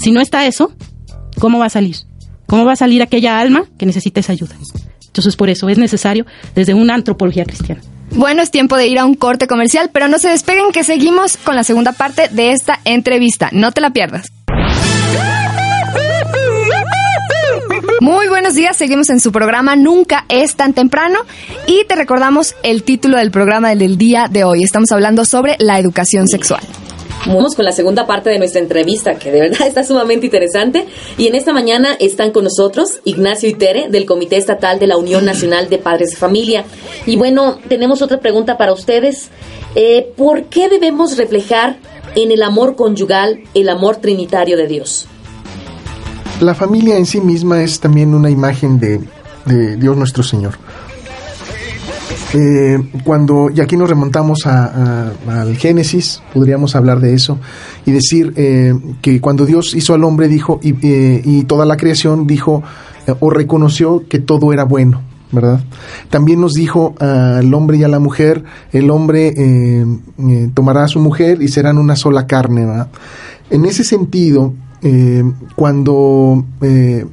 [0.03, 0.73] Si no está eso,
[1.39, 1.97] ¿cómo va a salir?
[2.47, 4.55] ¿Cómo va a salir aquella alma que necesita esa ayuda?
[5.07, 7.81] Entonces, por eso es necesario desde una antropología cristiana.
[8.17, 11.37] Bueno, es tiempo de ir a un corte comercial, pero no se despeguen que seguimos
[11.37, 13.51] con la segunda parte de esta entrevista.
[13.53, 14.33] No te la pierdas.
[18.01, 21.19] Muy buenos días, seguimos en su programa Nunca es tan temprano
[21.67, 24.63] y te recordamos el título del programa del día de hoy.
[24.63, 26.63] Estamos hablando sobre la educación sexual.
[27.27, 30.87] Vamos con la segunda parte de nuestra entrevista, que de verdad está sumamente interesante.
[31.19, 34.97] Y en esta mañana están con nosotros Ignacio y Tere, del Comité Estatal de la
[34.97, 36.65] Unión Nacional de Padres de Familia.
[37.05, 39.31] Y bueno, tenemos otra pregunta para ustedes.
[39.75, 41.79] Eh, ¿Por qué debemos reflejar
[42.15, 45.07] en el amor conyugal el amor trinitario de Dios?
[46.41, 49.01] La familia en sí misma es también una imagen de,
[49.47, 50.59] de Dios nuestro Señor.
[52.35, 57.39] Eh, cuando, y aquí nos remontamos al Génesis, podríamos hablar de eso,
[57.85, 61.77] y decir eh, que cuando Dios hizo al hombre, dijo, y, eh, y toda la
[61.77, 62.63] creación dijo,
[63.21, 65.61] o reconoció que todo era bueno, ¿verdad?
[66.11, 69.33] También nos dijo al hombre y a la mujer, el hombre
[70.55, 72.89] tomará a su mujer y serán una sola carne, ¿verdad?
[73.51, 74.55] En ese sentido,
[75.55, 76.45] cuando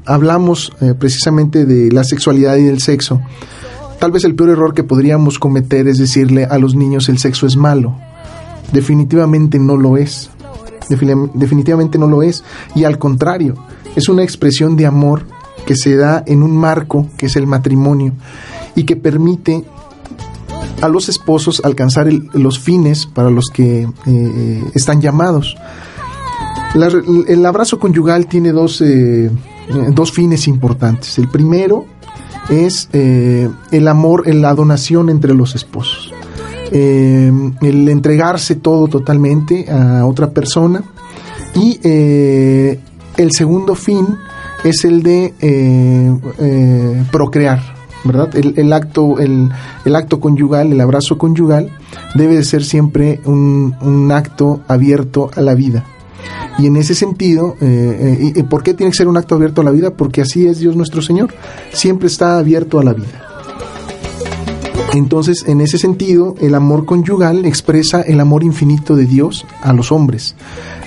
[0.06, 3.22] hablamos precisamente de la sexualidad y del sexo,
[4.04, 7.48] Tal vez el peor error que podríamos cometer es decirle a los niños el sexo
[7.48, 7.96] es malo.
[8.74, 10.30] Definitivamente no lo es.
[10.90, 12.44] definitivamente no lo es.
[12.76, 13.54] Y al contrario,
[13.96, 15.26] es una expresión de amor
[15.66, 18.12] que se da en un marco que es el matrimonio
[18.76, 19.64] y que permite
[20.82, 25.56] a los esposos alcanzar el- los fines para los que eh, están llamados.
[26.76, 29.32] El abrazo conyugal tiene dos, eh,
[29.94, 31.18] dos fines importantes.
[31.18, 31.86] El primero
[32.50, 36.14] es eh, el amor, la donación entre los esposos.
[36.72, 40.84] Eh, el entregarse todo totalmente a otra persona.
[41.56, 42.80] Y eh,
[43.18, 44.08] el segundo fin
[44.64, 47.62] es el de eh, procrear,
[48.04, 48.36] ¿verdad?
[48.36, 49.52] El, el acto, el,
[49.86, 51.70] el acto conyugal, el abrazo conyugal,
[52.16, 55.86] debe de ser siempre un, un acto abierto a la vida.
[56.60, 59.36] Y en ese sentido, eh, eh, ¿y- y ¿por qué tiene que ser un acto
[59.36, 59.92] abierto a la vida?
[59.92, 61.34] Porque así es Dios nuestro Señor,
[61.72, 63.22] siempre está abierto a la vida.
[64.94, 69.92] Entonces, en ese sentido, el amor conyugal expresa el amor infinito de Dios a los
[69.92, 70.36] hombres.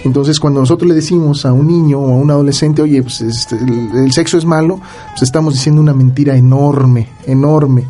[0.05, 3.57] Entonces, cuando nosotros le decimos a un niño o a un adolescente, oye, pues este,
[3.57, 7.83] el, el sexo es malo, pues estamos diciendo una mentira enorme, enorme.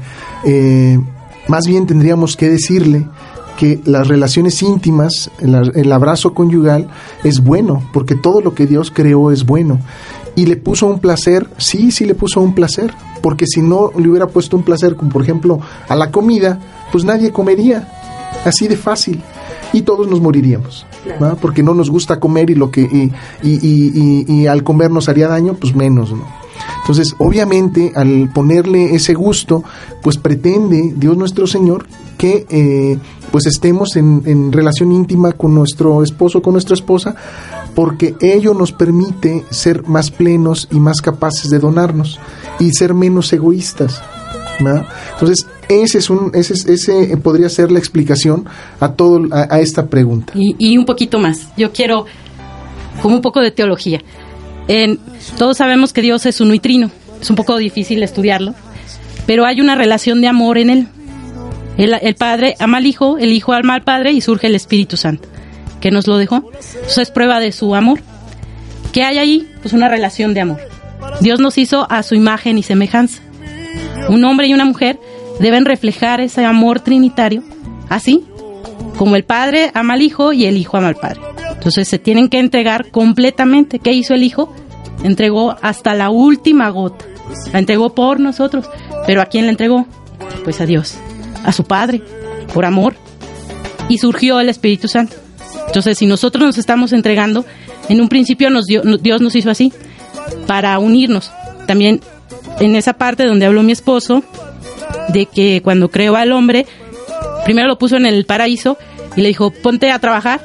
[0.45, 0.99] Eh,
[1.49, 3.07] más bien tendríamos que decirle
[3.57, 6.89] que las relaciones íntimas, el, el abrazo conyugal
[7.25, 9.81] es bueno, porque todo lo que Dios creó es bueno.
[10.35, 12.93] Y le puso un placer, sí, sí le puso un placer,
[13.23, 16.61] porque si no le hubiera puesto un placer, como por ejemplo a la comida,
[16.93, 17.89] pues nadie comería,
[18.45, 19.23] así de fácil,
[19.73, 20.87] y todos nos moriríamos,
[21.23, 21.35] ¿va?
[21.37, 24.91] porque no nos gusta comer y lo que y, y, y, y, y al comer
[24.91, 26.25] nos haría daño, pues menos, ¿no?
[26.81, 29.65] Entonces, obviamente, al ponerle ese gusto,
[30.03, 32.99] pues pretende Dios nuestro Señor que eh,
[33.31, 37.15] pues estemos en, relación íntima con nuestro esposo, con nuestra esposa,
[37.75, 42.19] porque ello nos permite ser más plenos y más capaces de donarnos
[42.59, 44.01] y ser menos egoístas.
[44.61, 44.87] ¿verdad?
[45.13, 48.47] Entonces, ese es un, ese, ese podría ser la explicación
[48.81, 50.33] a todo a, esta pregunta.
[50.37, 51.49] Y, un poquito más.
[51.57, 52.07] Yo quiero
[53.03, 54.01] como un poco de teología.
[54.69, 54.99] En,
[55.39, 56.91] todos sabemos que Dios es uno y trino.
[57.21, 58.55] Es un poco difícil estudiarlo,
[59.27, 60.89] pero hay una relación de amor en él.
[61.77, 65.29] El, Padre ama al Hijo, el Hijo ama al Padre y surge el Espíritu Santo,
[65.81, 66.51] que nos lo dejó.
[66.87, 68.01] Eso es prueba de su amor.
[68.93, 69.51] ¿Qué hay ahí?
[69.61, 70.61] Pues una relación de amor.
[71.21, 73.21] Dios nos hizo a su imagen y semejanza.
[74.09, 74.99] Un hombre y una mujer
[75.39, 77.43] deben reflejar ese amor trinitario,
[77.89, 78.25] así
[78.97, 81.21] como el Padre ama al Hijo y el Hijo ama al Padre.
[81.53, 83.79] Entonces se tienen que entregar completamente.
[83.79, 84.53] ¿Qué hizo el Hijo?
[85.03, 87.05] Entregó hasta la última gota.
[87.53, 88.69] La entregó por nosotros.
[89.07, 89.87] ¿Pero a quién la entregó?
[90.45, 90.97] Pues a Dios,
[91.45, 92.03] a su Padre,
[92.53, 92.95] por amor.
[93.89, 95.17] Y surgió el Espíritu Santo.
[95.67, 97.45] Entonces, si nosotros nos estamos entregando,
[97.89, 98.49] en un principio
[99.01, 99.73] Dios nos hizo así,
[100.47, 101.31] para unirnos.
[101.67, 102.01] También
[102.61, 104.23] en esa parte donde habló mi esposo,
[105.09, 106.67] de que cuando creó al hombre,
[107.45, 108.77] primero lo puso en el paraíso
[109.17, 110.41] y le dijo, ponte a trabajar.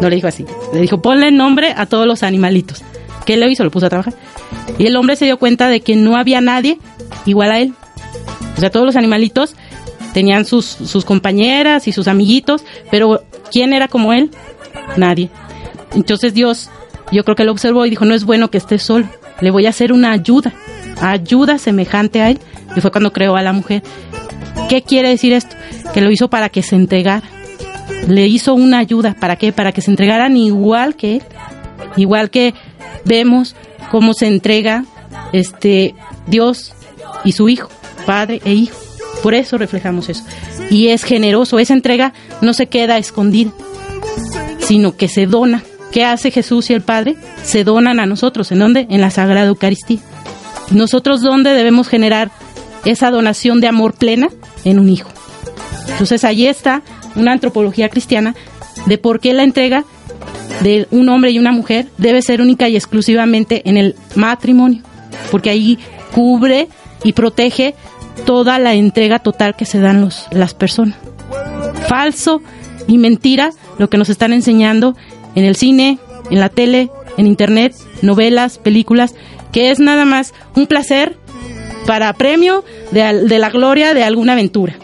[0.00, 2.82] No le dijo así, le dijo, ponle nombre a todos los animalitos.
[3.26, 3.64] ¿Qué le hizo?
[3.64, 4.14] Lo puso a trabajar.
[4.78, 6.78] Y el hombre se dio cuenta de que no había nadie
[7.26, 7.74] igual a él.
[8.56, 9.54] O sea, todos los animalitos
[10.14, 14.30] tenían sus, sus compañeras y sus amiguitos, pero ¿quién era como él?
[14.96, 15.28] Nadie.
[15.94, 16.70] Entonces Dios,
[17.12, 19.06] yo creo que lo observó y dijo, no es bueno que esté solo,
[19.40, 20.54] le voy a hacer una ayuda,
[21.00, 22.38] ayuda semejante a él.
[22.76, 23.82] Y fue cuando creó a la mujer.
[24.68, 25.54] ¿Qué quiere decir esto?
[25.92, 27.22] Que lo hizo para que se entregara.
[28.08, 29.14] Le hizo una ayuda.
[29.18, 29.52] ¿Para qué?
[29.52, 31.22] Para que se entregaran igual que él.
[31.96, 32.54] Igual que
[33.04, 33.54] vemos
[33.90, 34.84] cómo se entrega
[35.32, 35.94] este
[36.26, 36.72] Dios
[37.24, 37.68] y su hijo,
[38.06, 38.83] padre e hijo.
[39.24, 40.22] Por eso reflejamos eso.
[40.68, 41.58] Y es generoso.
[41.58, 43.52] Esa entrega no se queda escondida,
[44.58, 45.62] sino que se dona.
[45.92, 47.16] ¿Qué hace Jesús y el Padre?
[47.42, 48.52] Se donan a nosotros.
[48.52, 48.86] ¿En dónde?
[48.90, 50.00] En la Sagrada Eucaristía.
[50.72, 52.32] Nosotros, ¿dónde debemos generar
[52.84, 54.28] esa donación de amor plena?
[54.62, 55.08] En un hijo.
[55.88, 56.82] Entonces, ahí está
[57.16, 58.34] una antropología cristiana
[58.84, 59.86] de por qué la entrega
[60.60, 64.82] de un hombre y una mujer debe ser única y exclusivamente en el matrimonio.
[65.30, 65.78] Porque ahí
[66.14, 66.68] cubre
[67.04, 67.74] y protege
[68.26, 70.96] toda la entrega total que se dan los, las personas.
[71.88, 72.40] Falso
[72.86, 74.96] y mentira lo que nos están enseñando
[75.34, 75.98] en el cine,
[76.30, 79.14] en la tele, en internet, novelas, películas,
[79.52, 81.16] que es nada más un placer
[81.86, 84.74] para premio de, de la gloria de alguna aventura,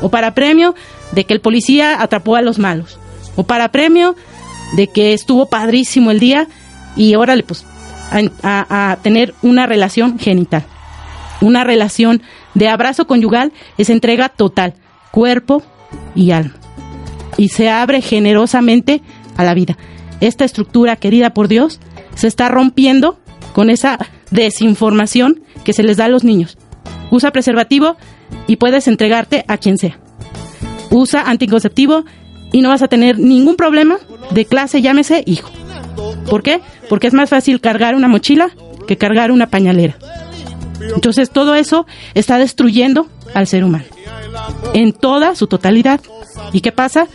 [0.00, 0.74] o para premio
[1.12, 2.98] de que el policía atrapó a los malos,
[3.36, 4.16] o para premio
[4.74, 6.48] de que estuvo padrísimo el día
[6.96, 7.64] y órale, pues
[8.10, 10.64] a, a, a tener una relación genital,
[11.40, 12.22] una relación
[12.56, 14.74] de abrazo conyugal es entrega total,
[15.10, 15.62] cuerpo
[16.14, 16.54] y alma,
[17.36, 19.02] y se abre generosamente
[19.36, 19.76] a la vida.
[20.20, 21.80] Esta estructura querida por Dios
[22.14, 23.18] se está rompiendo
[23.52, 23.98] con esa
[24.30, 26.56] desinformación que se les da a los niños.
[27.10, 27.96] Usa preservativo
[28.46, 29.98] y puedes entregarte a quien sea.
[30.90, 32.06] Usa anticonceptivo
[32.52, 33.98] y no vas a tener ningún problema
[34.30, 35.50] de clase, llámese hijo.
[36.30, 36.62] ¿Por qué?
[36.88, 38.48] Porque es más fácil cargar una mochila
[38.88, 39.98] que cargar una pañalera.
[40.80, 43.84] Entonces todo eso está destruyendo al ser humano.
[44.74, 46.00] en toda su totalidad.
[46.52, 47.06] ¿Y qué pasa?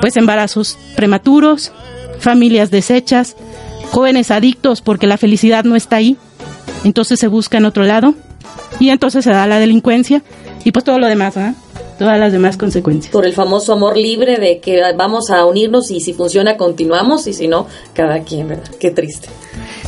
[0.00, 1.72] Pues embarazos prematuros,
[2.18, 3.36] familias deshechas,
[3.90, 6.16] jóvenes adictos porque la felicidad no está ahí,
[6.84, 8.14] entonces se busca en otro lado
[8.80, 10.22] y entonces se da la delincuencia
[10.64, 11.54] y pues todo lo demás, ¿ah?
[11.98, 13.12] Todas las demás consecuencias.
[13.12, 17.32] Por el famoso amor libre de que vamos a unirnos y si funciona continuamos y
[17.32, 18.70] si no, cada quien, ¿verdad?
[18.78, 19.28] Qué triste.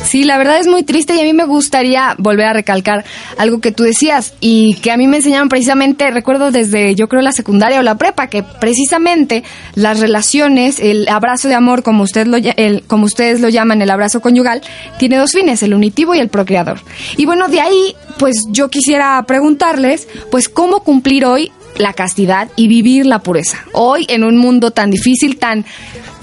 [0.03, 3.03] Sí, la verdad es muy triste y a mí me gustaría volver a recalcar
[3.37, 7.21] algo que tú decías y que a mí me enseñaron precisamente, recuerdo desde yo creo
[7.21, 9.43] la secundaria o la prepa, que precisamente
[9.75, 13.89] las relaciones, el abrazo de amor, como, usted lo, el, como ustedes lo llaman, el
[13.89, 14.61] abrazo conyugal,
[14.97, 16.79] tiene dos fines, el unitivo y el procreador.
[17.17, 22.67] Y bueno, de ahí, pues yo quisiera preguntarles, pues cómo cumplir hoy la castidad y
[22.67, 23.59] vivir la pureza.
[23.73, 25.65] Hoy en un mundo tan difícil, tan,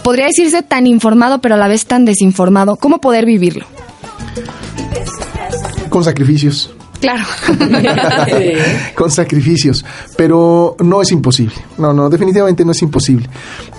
[0.03, 3.67] podría decirse tan informado, pero a la vez tan desinformado, ¿cómo poder vivirlo?
[5.89, 6.75] Con sacrificios.
[7.05, 7.25] Claro.
[8.95, 9.85] con sacrificios,
[10.17, 11.55] pero no es imposible.
[11.77, 13.29] No, no, definitivamente no es imposible.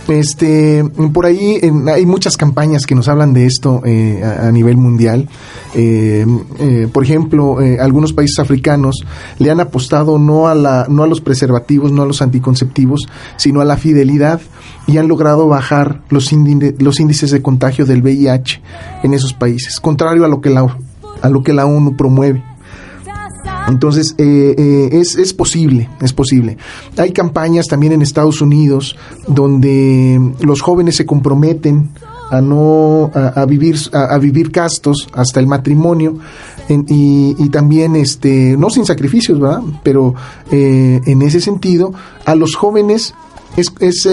[0.07, 1.59] Este, por ahí
[1.91, 5.27] hay muchas campañas que nos hablan de esto eh, a, nivel mundial.
[5.73, 6.23] Eh,
[6.59, 9.03] eh, por ejemplo, algunos países africanos
[9.39, 13.07] le han apostado no a la, no a los preservativos, no a los anticonceptivos,
[13.37, 14.39] sino a la fidelidad
[14.85, 16.31] y han logrado bajar los,
[16.77, 18.61] los índices de contagio del VIH
[19.01, 20.77] en esos países, contrario a lo que la,
[21.23, 22.54] a lo que la ONU promueve.
[23.67, 26.57] Entonces, eh, eh, es, es, posible, es posible.
[26.97, 28.95] Hay campañas también en Estados Unidos
[29.27, 31.89] donde los jóvenes se comprometen
[32.31, 36.17] a no a, vivir a, vivir castos hasta el matrimonio
[36.67, 40.15] y, y, también este no sin sacrificios verdad pero
[40.51, 41.93] eh, en ese sentido
[42.25, 43.13] a los jóvenes
[43.57, 44.07] es, es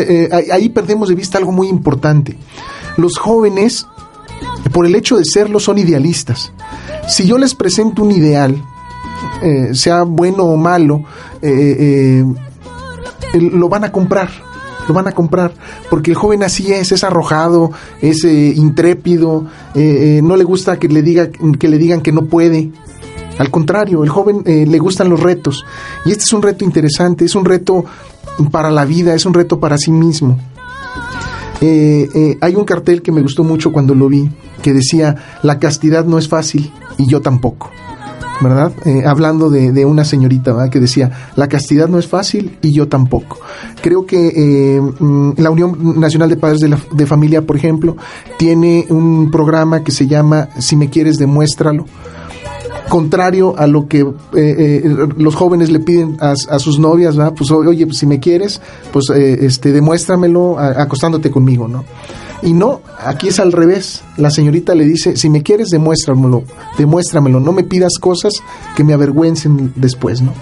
[0.53, 2.36] ahí perdemos de vista algo muy importante.
[2.98, 3.86] Los jóvenes
[4.72, 6.53] por el hecho de serlo son idealistas.
[7.09, 8.62] Si yo les presento un ideal
[9.42, 11.04] eh, sea bueno o malo,
[11.40, 12.24] eh,
[13.34, 14.30] eh, lo van a comprar,
[14.86, 15.52] lo van a comprar,
[15.90, 21.28] porque el joven así es, es arrojado, es intrépido, no le gusta que le, diga,
[21.30, 22.70] que le digan que no puede.
[23.38, 25.64] Al contrario, el joven le gustan los retos.
[26.04, 27.84] Y este es un reto interesante, es un reto
[28.50, 30.38] para la vida, es un reto para sí mismo.
[31.60, 34.30] hay un cartel que me gustó mucho cuando lo vi,
[34.62, 37.70] que decía, la castidad no es fácil y yo tampoco.
[38.43, 38.72] ¿Verdad?
[38.84, 43.38] Eh, hablando de, una señorita que decía, la castidad no es fácil y yo tampoco.
[43.80, 47.97] Creo que eh, mm, la Unión Nacional de Padres de, Familia, por ejemplo,
[48.38, 51.86] tiene un programa que se llama Si me quieres, demuéstralo
[52.88, 54.82] contrario a lo que eh,
[55.16, 57.32] los jóvenes le piden a, sus novias, ¿verdad?
[57.34, 58.61] Pues oye, pues, si me quieres,
[58.93, 61.86] pues este demuéstramelo acostándote conmigo, ¿no?
[62.43, 64.03] Y no, aquí es al revés.
[64.16, 66.43] La señorita le dice, si me quieres, demuéstramelo,
[66.76, 68.32] demuéstramelo, no me pidas cosas
[68.76, 70.32] que me avergüencen después, ¿no?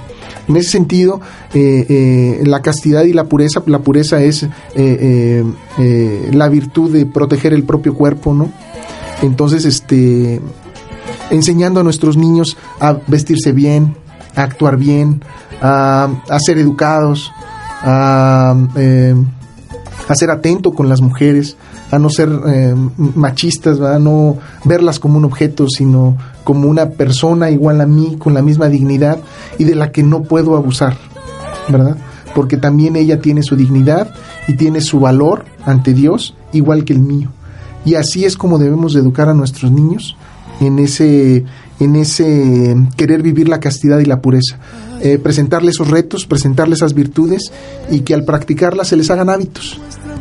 [0.48, 1.20] En ese sentido,
[1.54, 5.44] eh, eh, la castidad y la pureza, la pureza es eh,
[6.32, 8.50] la virtud de proteger el propio cuerpo, ¿no?
[9.22, 10.40] Entonces, este,
[11.30, 13.94] enseñando a nuestros niños a vestirse bien,
[14.34, 15.22] a actuar bien,
[15.60, 17.30] a, a ser educados,
[17.82, 18.56] a,
[20.08, 21.56] a ser atento con las mujeres,
[21.90, 27.50] a no ser eh, machistas, a no verlas como un objeto, sino como una persona
[27.50, 29.18] igual a mí, con la misma dignidad
[29.58, 30.96] y de la que no puedo abusar,
[31.68, 31.96] ¿verdad?
[32.34, 34.12] Porque también ella tiene su dignidad
[34.46, 37.30] y tiene su valor ante Dios igual que el mío.
[37.84, 40.16] Y así es como debemos educar a nuestros niños
[40.60, 41.44] en ese,
[41.80, 44.58] en ese querer vivir la castidad y la pureza.
[45.02, 47.50] Eh, presentarles esos retos, presentarles esas virtudes
[47.90, 49.80] y que al practicarlas se les hagan hábitos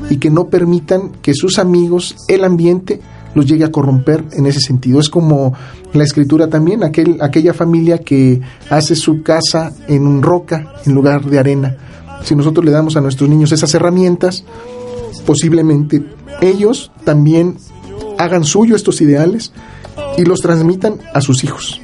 [0.10, 3.00] y que no permitan que sus amigos, el ambiente,
[3.36, 5.00] los llegue a corromper en ese sentido.
[5.00, 5.54] Es como
[5.94, 11.40] la escritura también, aquel, aquella familia que hace su casa en roca en lugar de
[11.40, 11.78] arena.
[12.24, 14.44] Si nosotros le damos a nuestros niños esas herramientas,
[15.26, 16.04] posiblemente
[16.42, 17.58] ellos también
[18.18, 19.54] hagan suyo estos ideales
[20.18, 21.82] y los transmitan a sus hijos.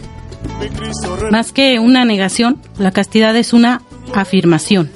[1.32, 3.82] Más que una negación, la castidad es una
[4.14, 4.92] afirmación.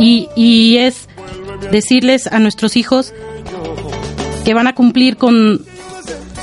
[0.00, 1.08] Y, y es
[1.70, 3.12] decirles a nuestros hijos
[4.44, 5.64] que van a cumplir con,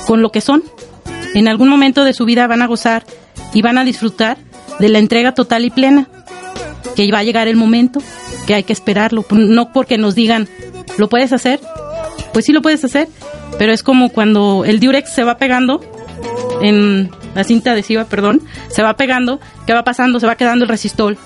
[0.07, 0.63] con lo que son.
[1.34, 3.03] En algún momento de su vida van a gozar
[3.53, 4.38] y van a disfrutar
[4.80, 6.07] de la entrega total y plena.
[6.95, 8.01] Que va a llegar el momento,
[8.47, 9.26] que hay que esperarlo.
[9.30, 10.49] No porque nos digan,
[10.97, 11.59] ¿lo puedes hacer?
[12.34, 13.07] Pues sí lo puedes hacer,
[13.57, 15.82] pero es como cuando el diurex se va pegando
[16.61, 20.19] en la cinta adhesiva, perdón, se va pegando, ¿qué va pasando?
[20.19, 21.17] Se va quedando el resistol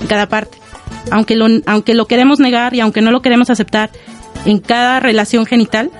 [0.00, 0.61] en cada parte
[1.10, 3.90] aunque lo, aunque lo queremos negar y aunque no lo queremos aceptar,
[4.44, 5.90] en cada relación genital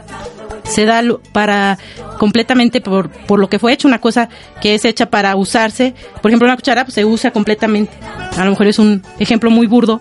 [0.64, 1.78] se da para
[2.18, 4.28] completamente por, por lo que fue hecho, una cosa
[4.61, 7.92] que es hecha para usarse, por ejemplo una cuchara pues, se usa completamente
[8.36, 10.00] a lo mejor es un ejemplo muy burdo,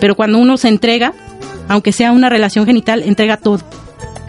[0.00, 1.12] pero cuando uno se entrega,
[1.68, 3.60] aunque sea una relación genital, entrega todo.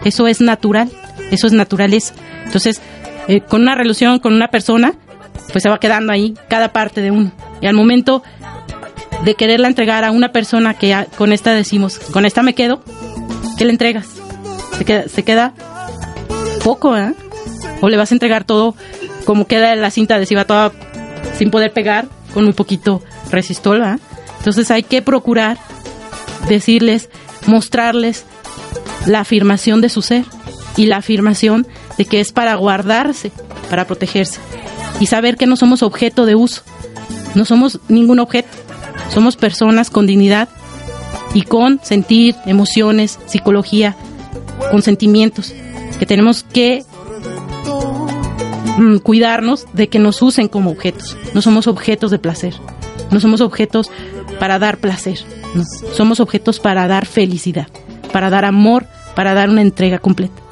[0.04, 0.90] Eso es natural,
[1.30, 2.14] eso es naturaleza.
[2.44, 2.80] Entonces,
[3.28, 4.94] eh, con una relación con una persona,
[5.52, 7.32] pues se va quedando ahí cada parte de uno.
[7.60, 8.22] Y al momento
[9.24, 12.82] de quererla entregar a una persona que ya con esta decimos, con esta me quedo,
[13.56, 14.06] ¿qué le entregas?
[14.76, 15.54] Se queda, se queda
[16.62, 17.14] poco, ¿eh?
[17.80, 18.74] O le vas a entregar todo
[19.24, 20.72] como queda la cinta adhesiva toda
[21.36, 24.00] sin poder pegar, con muy poquito resistol, ¿verdad?
[24.38, 25.58] Entonces hay que procurar
[26.48, 27.08] decirles,
[27.46, 28.24] mostrarles
[29.06, 30.24] la afirmación de su ser
[30.76, 31.66] y la afirmación
[31.96, 33.32] de que es para guardarse,
[33.70, 34.40] para protegerse
[35.00, 36.62] y saber que no somos objeto de uso,
[37.34, 38.48] no somos ningún objeto,
[39.08, 40.48] somos personas con dignidad
[41.34, 43.96] y con sentir, emociones, psicología,
[44.70, 45.52] con sentimientos,
[45.98, 46.84] que tenemos que
[48.78, 51.16] mm, cuidarnos de que nos usen como objetos.
[51.34, 52.54] No somos objetos de placer,
[53.10, 53.90] no somos objetos
[54.38, 55.18] para dar placer,
[55.92, 57.68] somos objetos para dar felicidad,
[58.12, 60.42] para dar amor, para dar una entrega completa.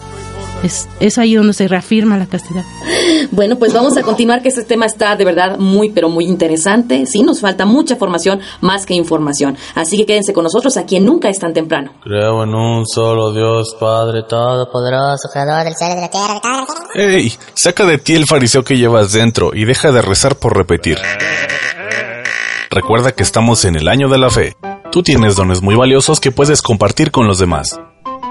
[0.63, 2.63] Es, es ahí donde se reafirma la castidad.
[3.31, 7.07] Bueno, pues vamos a continuar que este tema está de verdad muy, pero muy interesante.
[7.07, 9.57] Sí, nos falta mucha formación más que información.
[9.75, 11.93] Así que quédense con nosotros aquí en Nunca es tan temprano.
[12.03, 16.41] Creo en un solo Dios, Padre Todopoderoso, Creador del cielo y de la tierra.
[16.95, 17.33] ¡Ey!
[17.55, 20.99] Saca de ti el fariseo que llevas dentro y deja de rezar por repetir.
[22.71, 24.57] Recuerda que estamos en el año de la fe.
[24.91, 27.79] Tú tienes dones muy valiosos que puedes compartir con los demás.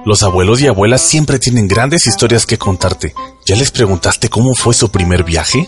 [0.04, 3.14] Los abuelos y abuelas siempre tienen grandes historias que contarte.
[3.46, 5.68] ¿Ya les preguntaste cómo fue su primer viaje?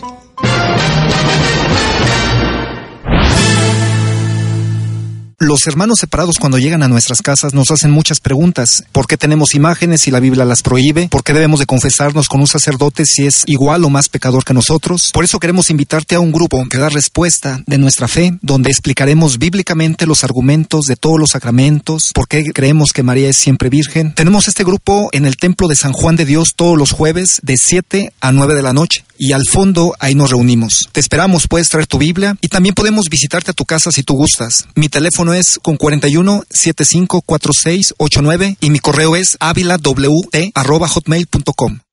[5.44, 8.82] Los hermanos separados cuando llegan a nuestras casas nos hacen muchas preguntas.
[8.92, 11.08] ¿Por qué tenemos imágenes si la Biblia las prohíbe?
[11.08, 14.54] ¿Por qué debemos de confesarnos con un sacerdote si es igual o más pecador que
[14.54, 15.10] nosotros?
[15.12, 19.38] Por eso queremos invitarte a un grupo que da respuesta de nuestra fe, donde explicaremos
[19.38, 24.14] bíblicamente los argumentos de todos los sacramentos, por qué creemos que María es siempre virgen.
[24.14, 27.58] Tenemos este grupo en el Templo de San Juan de Dios todos los jueves de
[27.58, 30.88] 7 a 9 de la noche y al fondo ahí nos reunimos.
[30.92, 34.14] Te esperamos, puedes traer tu Biblia y también podemos visitarte a tu casa si tú
[34.14, 34.66] gustas.
[34.74, 41.83] Mi teléfono es con 41 75 46 89 y mi correo es avilaWT@hotmail.com.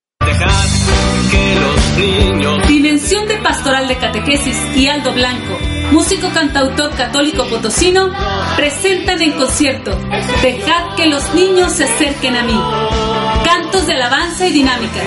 [1.31, 5.57] que los niños Dimensión de Pastoral de Catequesis y Aldo Blanco,
[5.91, 8.11] músico cantautor católico potosino,
[8.55, 9.97] presentan en concierto
[10.41, 12.59] Dejad que los niños se acerquen a mí.
[13.43, 15.01] Cantos de alabanza y dinámica.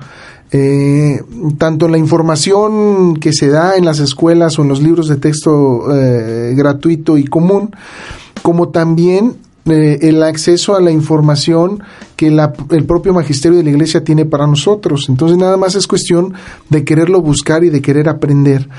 [0.49, 1.19] Eh,
[1.57, 5.93] tanto la información que se da en las escuelas o en los libros de texto
[5.93, 7.71] eh, gratuito y común,
[8.41, 9.35] como también
[9.65, 11.83] eh, el acceso a la información
[12.15, 15.07] que la- el propio magisterio de la iglesia tiene para nosotros.
[15.09, 16.33] Entonces nada más es cuestión
[16.69, 18.69] de quererlo buscar y de querer aprender.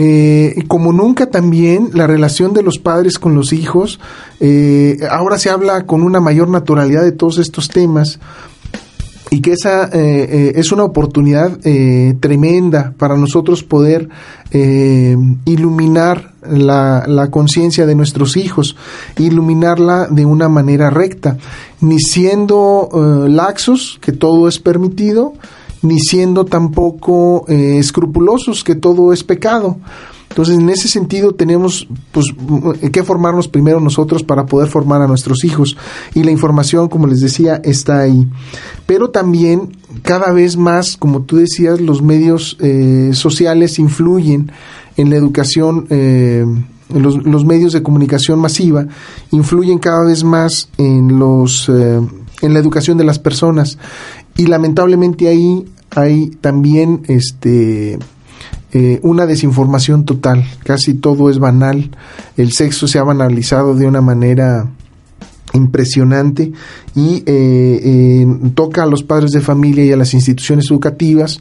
[0.00, 3.98] Eh, como nunca también la relación de los padres con los hijos,
[4.38, 8.20] eh, ahora se habla con una mayor naturalidad de todos estos temas
[9.30, 11.58] y que esa eh, eh, es una oportunidad
[12.20, 14.08] tremenda para nosotros poder
[15.44, 18.76] iluminar la, la conciencia de nuestros hijos,
[19.18, 21.36] iluminarla de una manera recta,
[21.80, 22.88] ni siendo
[23.28, 25.34] laxos, que todo es permitido,
[25.82, 29.76] ni siendo tampoco eh, escrupulosos, que todo es pecado.
[30.30, 35.06] Entonces, en ese sentido, tenemos pues, m- que formarnos primero nosotros para poder formar a
[35.08, 35.76] nuestros hijos.
[36.14, 38.28] Y la información, como les decía, está ahí.
[38.86, 44.52] Pero también, cada vez más, como tú decías, los medios eh, sociales influyen
[44.98, 45.86] en la educación.
[45.90, 46.44] eh,
[46.92, 48.86] los, los medios de comunicación masiva
[49.30, 52.00] influyen cada vez más en los eh,
[52.40, 53.76] en la educación de las personas
[54.38, 57.98] y lamentablemente ahí hay también este
[58.72, 61.90] eh, una desinformación total, casi todo es banal,
[62.36, 64.68] el sexo se ha banalizado de una manera
[65.54, 66.52] impresionante
[66.94, 71.40] y eh, eh, toca a los padres de familia y a las instituciones educativas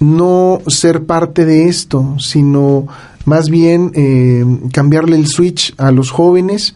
[0.00, 2.88] no ser parte de esto, sino
[3.26, 3.92] más bien
[4.72, 6.74] cambiarle el switch a los jóvenes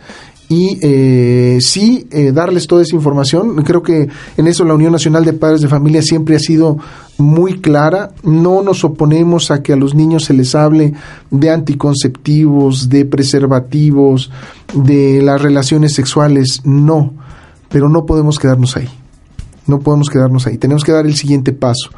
[0.48, 3.62] y eh, sí eh, darles toda esa información.
[3.64, 6.78] Creo que en eso la Unión Nacional de Padres de Familia siempre ha sido
[7.18, 8.12] muy clara.
[8.22, 10.94] No nos oponemos a que a los niños se les hable
[11.30, 14.30] de anticonceptivos, de preservativos,
[14.72, 16.62] de las relaciones sexuales.
[16.64, 17.12] No,
[17.68, 18.88] pero no podemos quedarnos ahí.
[19.66, 20.56] No podemos quedarnos ahí.
[20.56, 21.90] Tenemos que dar el siguiente paso.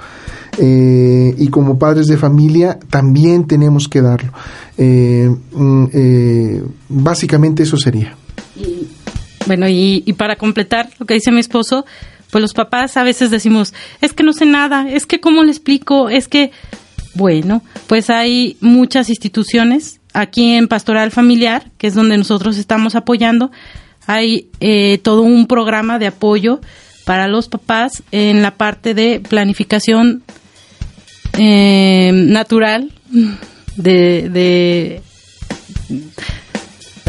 [0.58, 4.32] Eh, y como padres de familia también tenemos que darlo.
[4.76, 8.16] Eh, mm, eh, básicamente eso sería.
[9.46, 11.84] Bueno, y, y para completar lo que dice mi esposo,
[12.30, 15.50] pues los papás a veces decimos, es que no sé nada, es que cómo le
[15.50, 16.52] explico, es que,
[17.14, 23.50] bueno, pues hay muchas instituciones aquí en Pastoral Familiar, que es donde nosotros estamos apoyando,
[24.06, 26.60] hay eh, todo un programa de apoyo
[27.04, 30.22] para los papás en la parte de planificación
[31.38, 32.92] eh, natural
[33.76, 35.02] de, de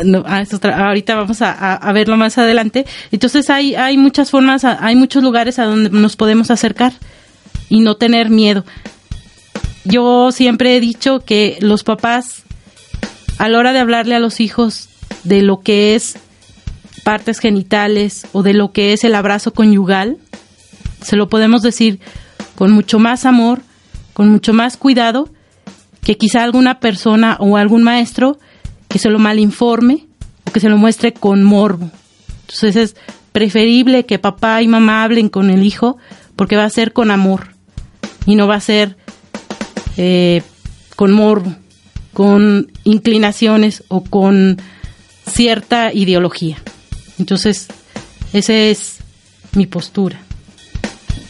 [0.04, 0.43] no, ah,
[0.88, 2.86] ahorita vamos a, verlo más adelante.
[3.12, 6.93] Entonces hay, hay muchas formas, hay muchos lugares a donde nos podemos acercar
[7.70, 8.66] y no tener miedo.
[9.86, 12.43] Yo siempre he dicho que los papás,
[13.38, 14.89] a la hora de hablarle a los hijos
[15.24, 16.18] de lo que es
[17.04, 20.18] partes genitales o de lo que es el abrazo conyugal,
[21.02, 21.99] se lo podemos decir
[22.56, 23.62] con mucho más amor,
[24.14, 25.30] con mucho más cuidado,
[26.04, 28.38] que quizá alguna persona o algún maestro
[28.92, 30.06] que se lo malinforme
[30.46, 31.89] o que se lo muestre con morbo.
[32.42, 32.96] Entonces es
[33.32, 35.98] preferible que papá y mamá hablen con el hijo
[36.36, 37.56] porque va a ser con amor
[38.26, 38.98] y no va a ser
[39.98, 40.42] eh,
[40.96, 41.56] con morbo,
[42.14, 44.62] con inclinaciones o con
[45.26, 46.58] cierta ideología.
[47.18, 47.68] Entonces,
[48.34, 48.98] esa es
[49.54, 50.22] mi postura.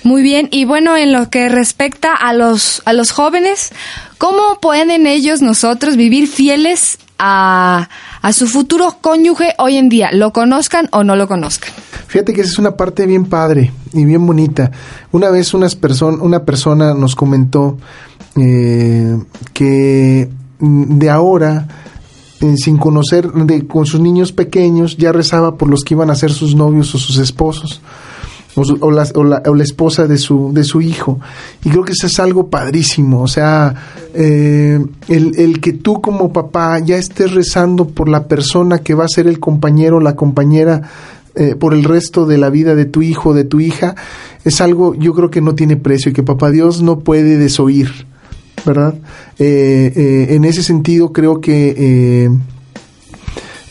[0.03, 3.71] Muy bien, y bueno, en lo que respecta a los, a los jóvenes,
[4.17, 7.87] ¿cómo pueden ellos, nosotros, vivir fieles a,
[8.21, 11.71] a su futuro cónyuge hoy en día, lo conozcan o no lo conozcan?
[12.07, 14.71] Fíjate que esa es una parte bien padre y bien bonita.
[15.11, 17.77] Una vez unas person una persona nos comentó
[18.35, 19.17] eh,
[19.53, 21.67] que de ahora,
[22.39, 26.15] eh, sin conocer, de, con sus niños pequeños, ya rezaba por los que iban a
[26.15, 27.81] ser sus novios o sus esposos.
[28.55, 31.19] O, o la, o la- o la esposa de su, de su hijo.
[31.63, 33.21] Y creo que eso es algo padrísimo.
[33.21, 33.73] O sea,
[34.13, 34.77] eh,
[35.07, 39.07] el, el que tú como papá ya estés rezando por la persona que va a
[39.07, 40.81] ser el compañero, la compañera
[41.35, 43.95] eh, por el resto de la vida de tu hijo, de tu hija,
[44.43, 47.89] es algo yo creo que no tiene precio y que papá Dios no puede desoír,
[48.65, 48.95] ¿verdad?
[49.39, 52.29] Eh, eh, en ese sentido creo que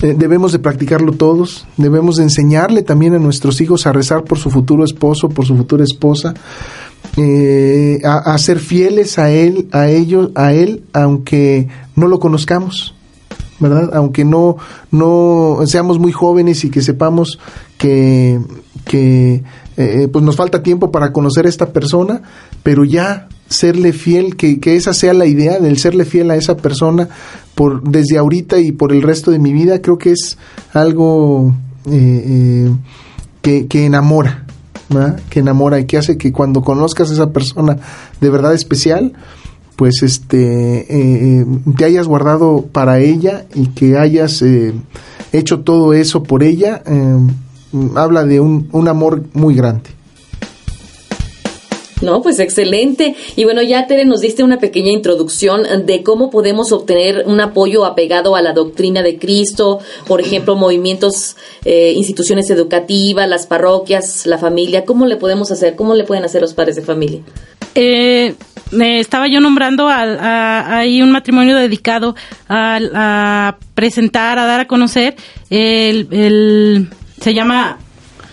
[0.02, 4.38] eh, debemos de practicarlo todos, debemos de enseñarle también a nuestros hijos a rezar por
[4.38, 6.34] su futuro esposo, por su futura esposa,
[7.16, 12.94] eh, a, a ser fieles a él, a ellos, a él, aunque no lo conozcamos.
[13.60, 13.90] ¿verdad?
[13.92, 14.56] Aunque no,
[14.90, 17.38] no seamos muy jóvenes y que sepamos
[17.76, 18.40] que,
[18.86, 19.42] que
[19.80, 22.22] eh, pues nos falta tiempo para conocer a esta persona,
[22.62, 26.56] pero ya serle fiel, que, que esa sea la idea del serle fiel a esa
[26.56, 27.08] persona
[27.54, 30.38] por desde ahorita y por el resto de mi vida, creo que es
[30.72, 31.52] algo
[31.86, 32.70] eh, eh,
[33.42, 34.46] que, que enamora,
[34.88, 35.20] ¿verdad?
[35.28, 37.76] que enamora y que hace que cuando conozcas a esa persona
[38.20, 39.14] de verdad especial,
[39.74, 44.44] pues este eh, te hayas guardado para ella y que hayas
[45.32, 46.82] hecho todo eso por ella
[47.96, 49.90] habla de un, un amor muy grande
[52.02, 53.14] No, pues excelente.
[53.36, 57.84] Y bueno, ya Tere nos diste una pequeña introducción de cómo podemos obtener un apoyo
[57.84, 64.38] apegado a la doctrina de Cristo, por ejemplo, movimientos, eh, instituciones educativas, las parroquias, la
[64.38, 64.86] familia.
[64.86, 65.76] ¿Cómo le podemos hacer?
[65.76, 67.20] ¿Cómo le pueden hacer los padres de familia?
[67.74, 68.34] Eh,
[68.72, 72.14] me estaba yo nombrando ahí un matrimonio dedicado
[72.48, 75.16] a, a presentar, a dar a conocer
[75.50, 76.88] el, el-
[77.20, 77.78] se llama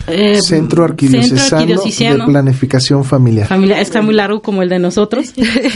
[0.08, 3.48] eh, Centro Arquidiocesano, de Planificación Familiar.
[3.48, 5.34] Familia está muy largo como el de nosotros.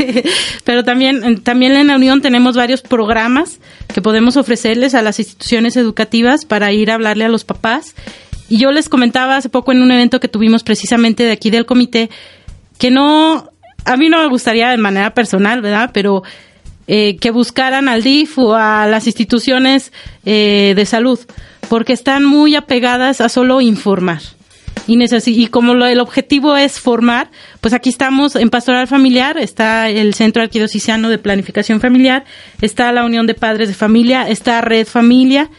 [0.64, 3.60] Pero también también en la unión tenemos varios programas
[3.94, 7.94] que podemos ofrecerles a las instituciones educativas para ir a hablarle a los papás.
[8.48, 11.66] Y yo les comentaba hace poco en un evento que tuvimos precisamente de aquí del
[11.66, 12.10] comité
[12.78, 13.50] que no
[13.86, 16.24] a mí no me gustaría de manera personal verdad pero
[16.88, 19.92] eh, que buscaran al DIF o a las instituciones
[20.26, 21.20] eh, de salud,
[21.70, 24.22] porque están muy apegadas a solo informar.
[24.88, 24.98] Y,
[25.30, 27.30] y como lo- el objetivo es formar,
[27.62, 32.26] pues aquí estamos en Pastoral Familiar, está el Centro Arquidiocesano de Planificación Familiar,
[32.62, 35.50] está la Unión de Padres de Familia, está Red Familia,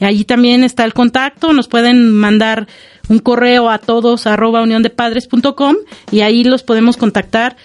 [0.02, 2.68] Allí también está el contacto, nos pueden mandar
[3.08, 5.76] un correo a todos arroba uniondepadres.com
[6.12, 7.56] y ahí los podemos contactar.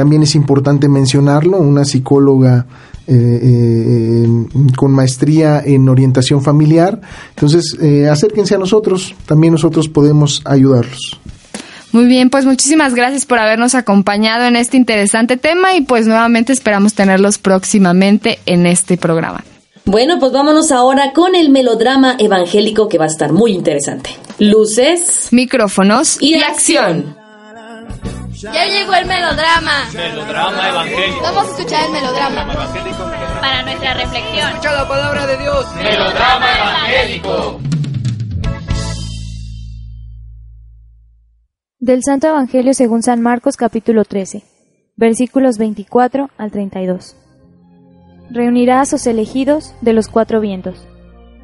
[0.00, 2.64] También es importante mencionarlo, una psicóloga
[3.06, 4.26] eh, eh,
[4.74, 7.02] con maestría en orientación familiar.
[7.34, 11.20] Entonces, eh, acérquense a nosotros, también nosotros podemos ayudarlos.
[11.92, 16.54] Muy bien, pues muchísimas gracias por habernos acompañado en este interesante tema y pues nuevamente
[16.54, 19.44] esperamos tenerlos próximamente en este programa.
[19.84, 24.16] Bueno, pues vámonos ahora con el melodrama evangélico que va a estar muy interesante.
[24.38, 27.19] Luces, micrófonos y, acción.
[28.42, 29.90] Ya llegó el melodrama.
[29.92, 31.22] Melodrama evangélico.
[31.22, 32.46] Vamos a escuchar el melodrama.
[33.38, 34.48] Para nuestra reflexión.
[34.48, 35.66] Escucha la palabra de Dios.
[35.76, 37.60] Melodrama evangélico.
[41.80, 44.42] Del Santo Evangelio según San Marcos capítulo 13,
[44.96, 47.16] versículos 24 al 32.
[48.30, 50.86] Reunirá a sus elegidos de los cuatro vientos.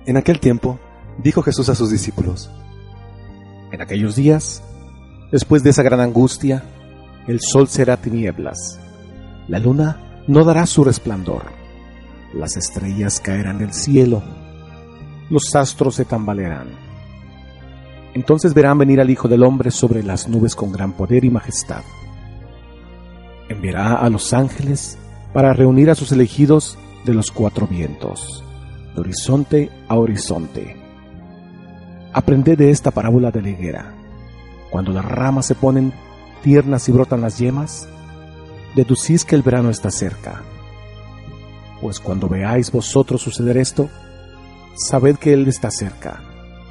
[0.07, 0.79] En aquel tiempo,
[1.19, 2.51] dijo Jesús a sus discípulos,
[3.71, 4.63] En aquellos días,
[5.31, 6.63] después de esa gran angustia,
[7.27, 8.79] el sol será tinieblas,
[9.49, 11.45] la luna no dará su resplandor,
[12.35, 14.23] las estrellas caerán del cielo,
[15.31, 16.69] los astros se tambalearán.
[18.15, 21.83] Entonces verán venir al Hijo del Hombre sobre las nubes con gran poder y majestad.
[23.49, 24.99] Enviará a los ángeles
[25.33, 28.43] para reunir a sus elegidos de los cuatro vientos,
[28.95, 30.77] de horizonte a horizonte.
[32.13, 33.95] Aprended de esta parábola de la higuera.
[34.71, 35.93] Cuando las ramas se ponen
[36.43, 37.89] tiernas y brotan las yemas,
[38.75, 40.43] deducís que el verano está cerca.
[41.81, 43.89] Pues cuando veáis vosotros suceder esto,
[44.77, 46.21] sabed que Él está cerca,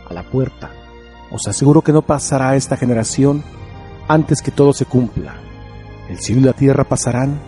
[0.08, 0.72] a la puerta.
[1.32, 3.44] Os aseguro que no pasará esta generación
[4.08, 5.36] antes que todo se cumpla.
[6.10, 7.40] El cielo y la tierra pasarán,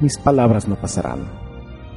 [0.00, 1.30] mis palabras no pasarán.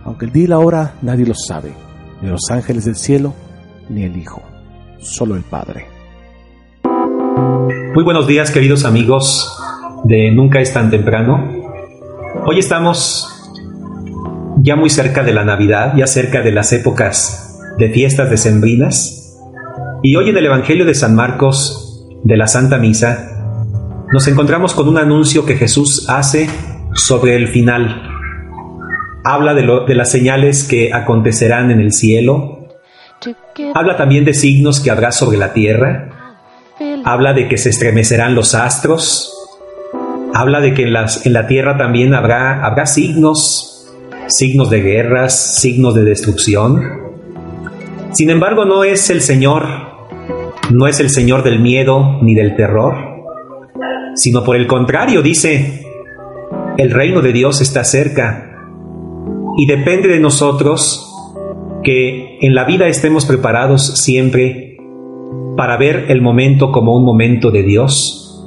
[0.04, 1.74] Aunque el día y la hora nadie lo sabe,
[2.22, 3.34] ni los ángeles del cielo,
[3.90, 4.44] ni el Hijo,
[5.00, 5.95] solo el Padre.
[7.96, 9.58] Muy buenos días queridos amigos
[10.04, 11.50] de Nunca es tan temprano.
[12.46, 13.28] Hoy estamos
[14.58, 19.39] ya muy cerca de la Navidad, ya cerca de las épocas de fiestas decembrinas.
[20.04, 23.32] Y hoy en el Evangelio de San Marcos de la Santa Misa
[24.12, 26.50] nos encontramos con un anuncio que Jesús hace
[26.93, 28.04] sobre el final.
[29.24, 32.68] Habla de, lo- de las señales que acontecerán en el cielo.
[33.74, 36.10] Habla también de signos que habrá sobre la tierra.
[37.06, 39.32] Habla de que se estremecerán los astros.
[40.34, 43.88] Habla de que en, en la tierra también habrá, habrá signos,
[44.28, 46.82] signos de guerras, signos de destrucción.
[48.12, 49.68] Sin embargo, no es el Señor,
[50.72, 52.95] no es el Señor del miedo ni del terror,
[54.16, 55.86] sino por el contrario, dice,
[56.78, 58.51] el reino de Dios está cerca
[59.58, 61.12] y depende de nosotros
[61.84, 64.64] que en la vida estemos preparados siempre
[65.56, 68.43] para ver el momento como un momento de Dios.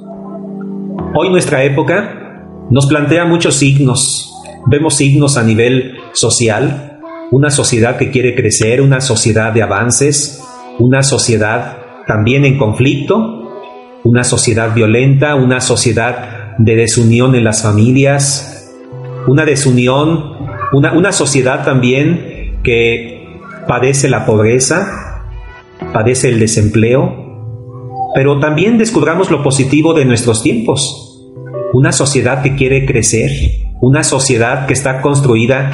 [1.14, 4.32] Hoy nuestra época nos plantea muchos signos.
[4.66, 6.98] Vemos signos a nivel social,
[7.30, 10.42] una sociedad que quiere crecer, una sociedad de avances,
[10.78, 13.50] una sociedad también en conflicto,
[14.04, 18.74] una sociedad violenta, una sociedad de desunión en las familias,
[19.26, 20.36] una desunión,
[20.72, 25.07] una, una sociedad también que padece la pobreza,
[25.92, 27.28] padece el desempleo,
[28.14, 31.22] pero también descubramos lo positivo de nuestros tiempos.
[31.72, 33.30] Una sociedad que quiere crecer,
[33.80, 35.70] una sociedad que está construida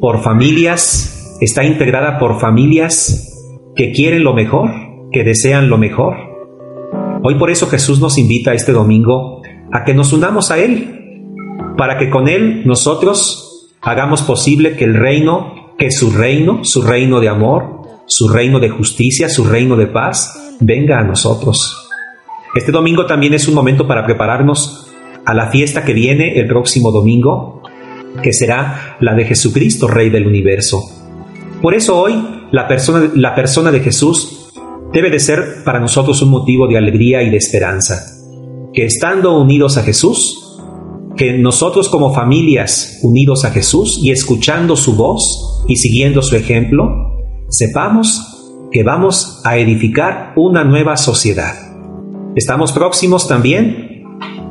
[0.00, 3.32] por familias, está integrada por familias
[3.74, 4.70] que quieren lo mejor,
[5.12, 6.14] que desean lo mejor.
[7.22, 9.42] Hoy por eso Jesús nos invita este domingo
[9.72, 11.24] a que nos unamos a Él,
[11.76, 17.20] para que con Él nosotros hagamos posible que el reino, que su reino, su reino
[17.20, 21.88] de amor, su reino de justicia, su reino de paz, venga a nosotros.
[22.54, 24.90] Este domingo también es un momento para prepararnos
[25.24, 27.62] a la fiesta que viene el próximo domingo,
[28.22, 30.82] que será la de Jesucristo, Rey del universo.
[31.60, 32.14] Por eso hoy
[32.52, 34.52] la persona, la persona de Jesús
[34.92, 38.02] debe de ser para nosotros un motivo de alegría y de esperanza.
[38.72, 40.58] Que estando unidos a Jesús,
[41.16, 47.05] que nosotros como familias unidos a Jesús y escuchando su voz y siguiendo su ejemplo,
[47.48, 51.54] sepamos que vamos a edificar una nueva sociedad.
[52.34, 54.04] Estamos próximos también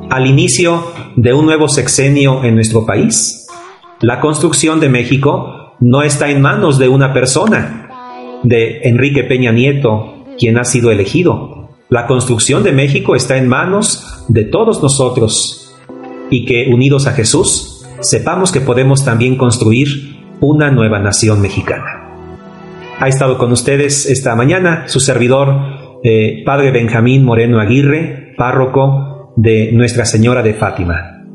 [0.09, 0.83] al inicio
[1.15, 3.47] de un nuevo sexenio en nuestro país.
[4.01, 7.89] La construcción de México no está en manos de una persona,
[8.43, 11.69] de Enrique Peña Nieto, quien ha sido elegido.
[11.89, 15.75] La construcción de México está en manos de todos nosotros
[16.29, 21.94] y que unidos a Jesús sepamos que podemos también construir una nueva nación mexicana.
[22.97, 29.71] Ha estado con ustedes esta mañana su servidor, eh, Padre Benjamín Moreno Aguirre, párroco de
[29.73, 31.25] Nuestra Señora de Fátima.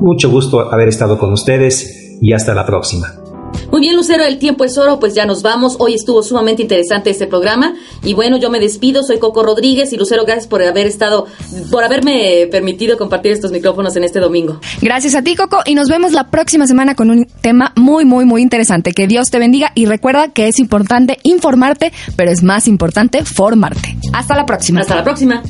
[0.00, 3.23] Mucho gusto haber estado con ustedes y hasta la próxima.
[3.70, 5.76] Muy bien, Lucero, el tiempo es oro, pues ya nos vamos.
[5.78, 7.74] Hoy estuvo sumamente interesante este programa.
[8.02, 11.26] Y bueno, yo me despido, soy Coco Rodríguez y Lucero, gracias por haber estado,
[11.70, 14.60] por haberme permitido compartir estos micrófonos en este domingo.
[14.80, 18.24] Gracias a ti, Coco, y nos vemos la próxima semana con un tema muy, muy,
[18.24, 18.92] muy interesante.
[18.92, 23.96] Que Dios te bendiga y recuerda que es importante informarte, pero es más importante formarte.
[24.12, 24.80] Hasta la próxima.
[24.80, 25.42] Hasta la próxima.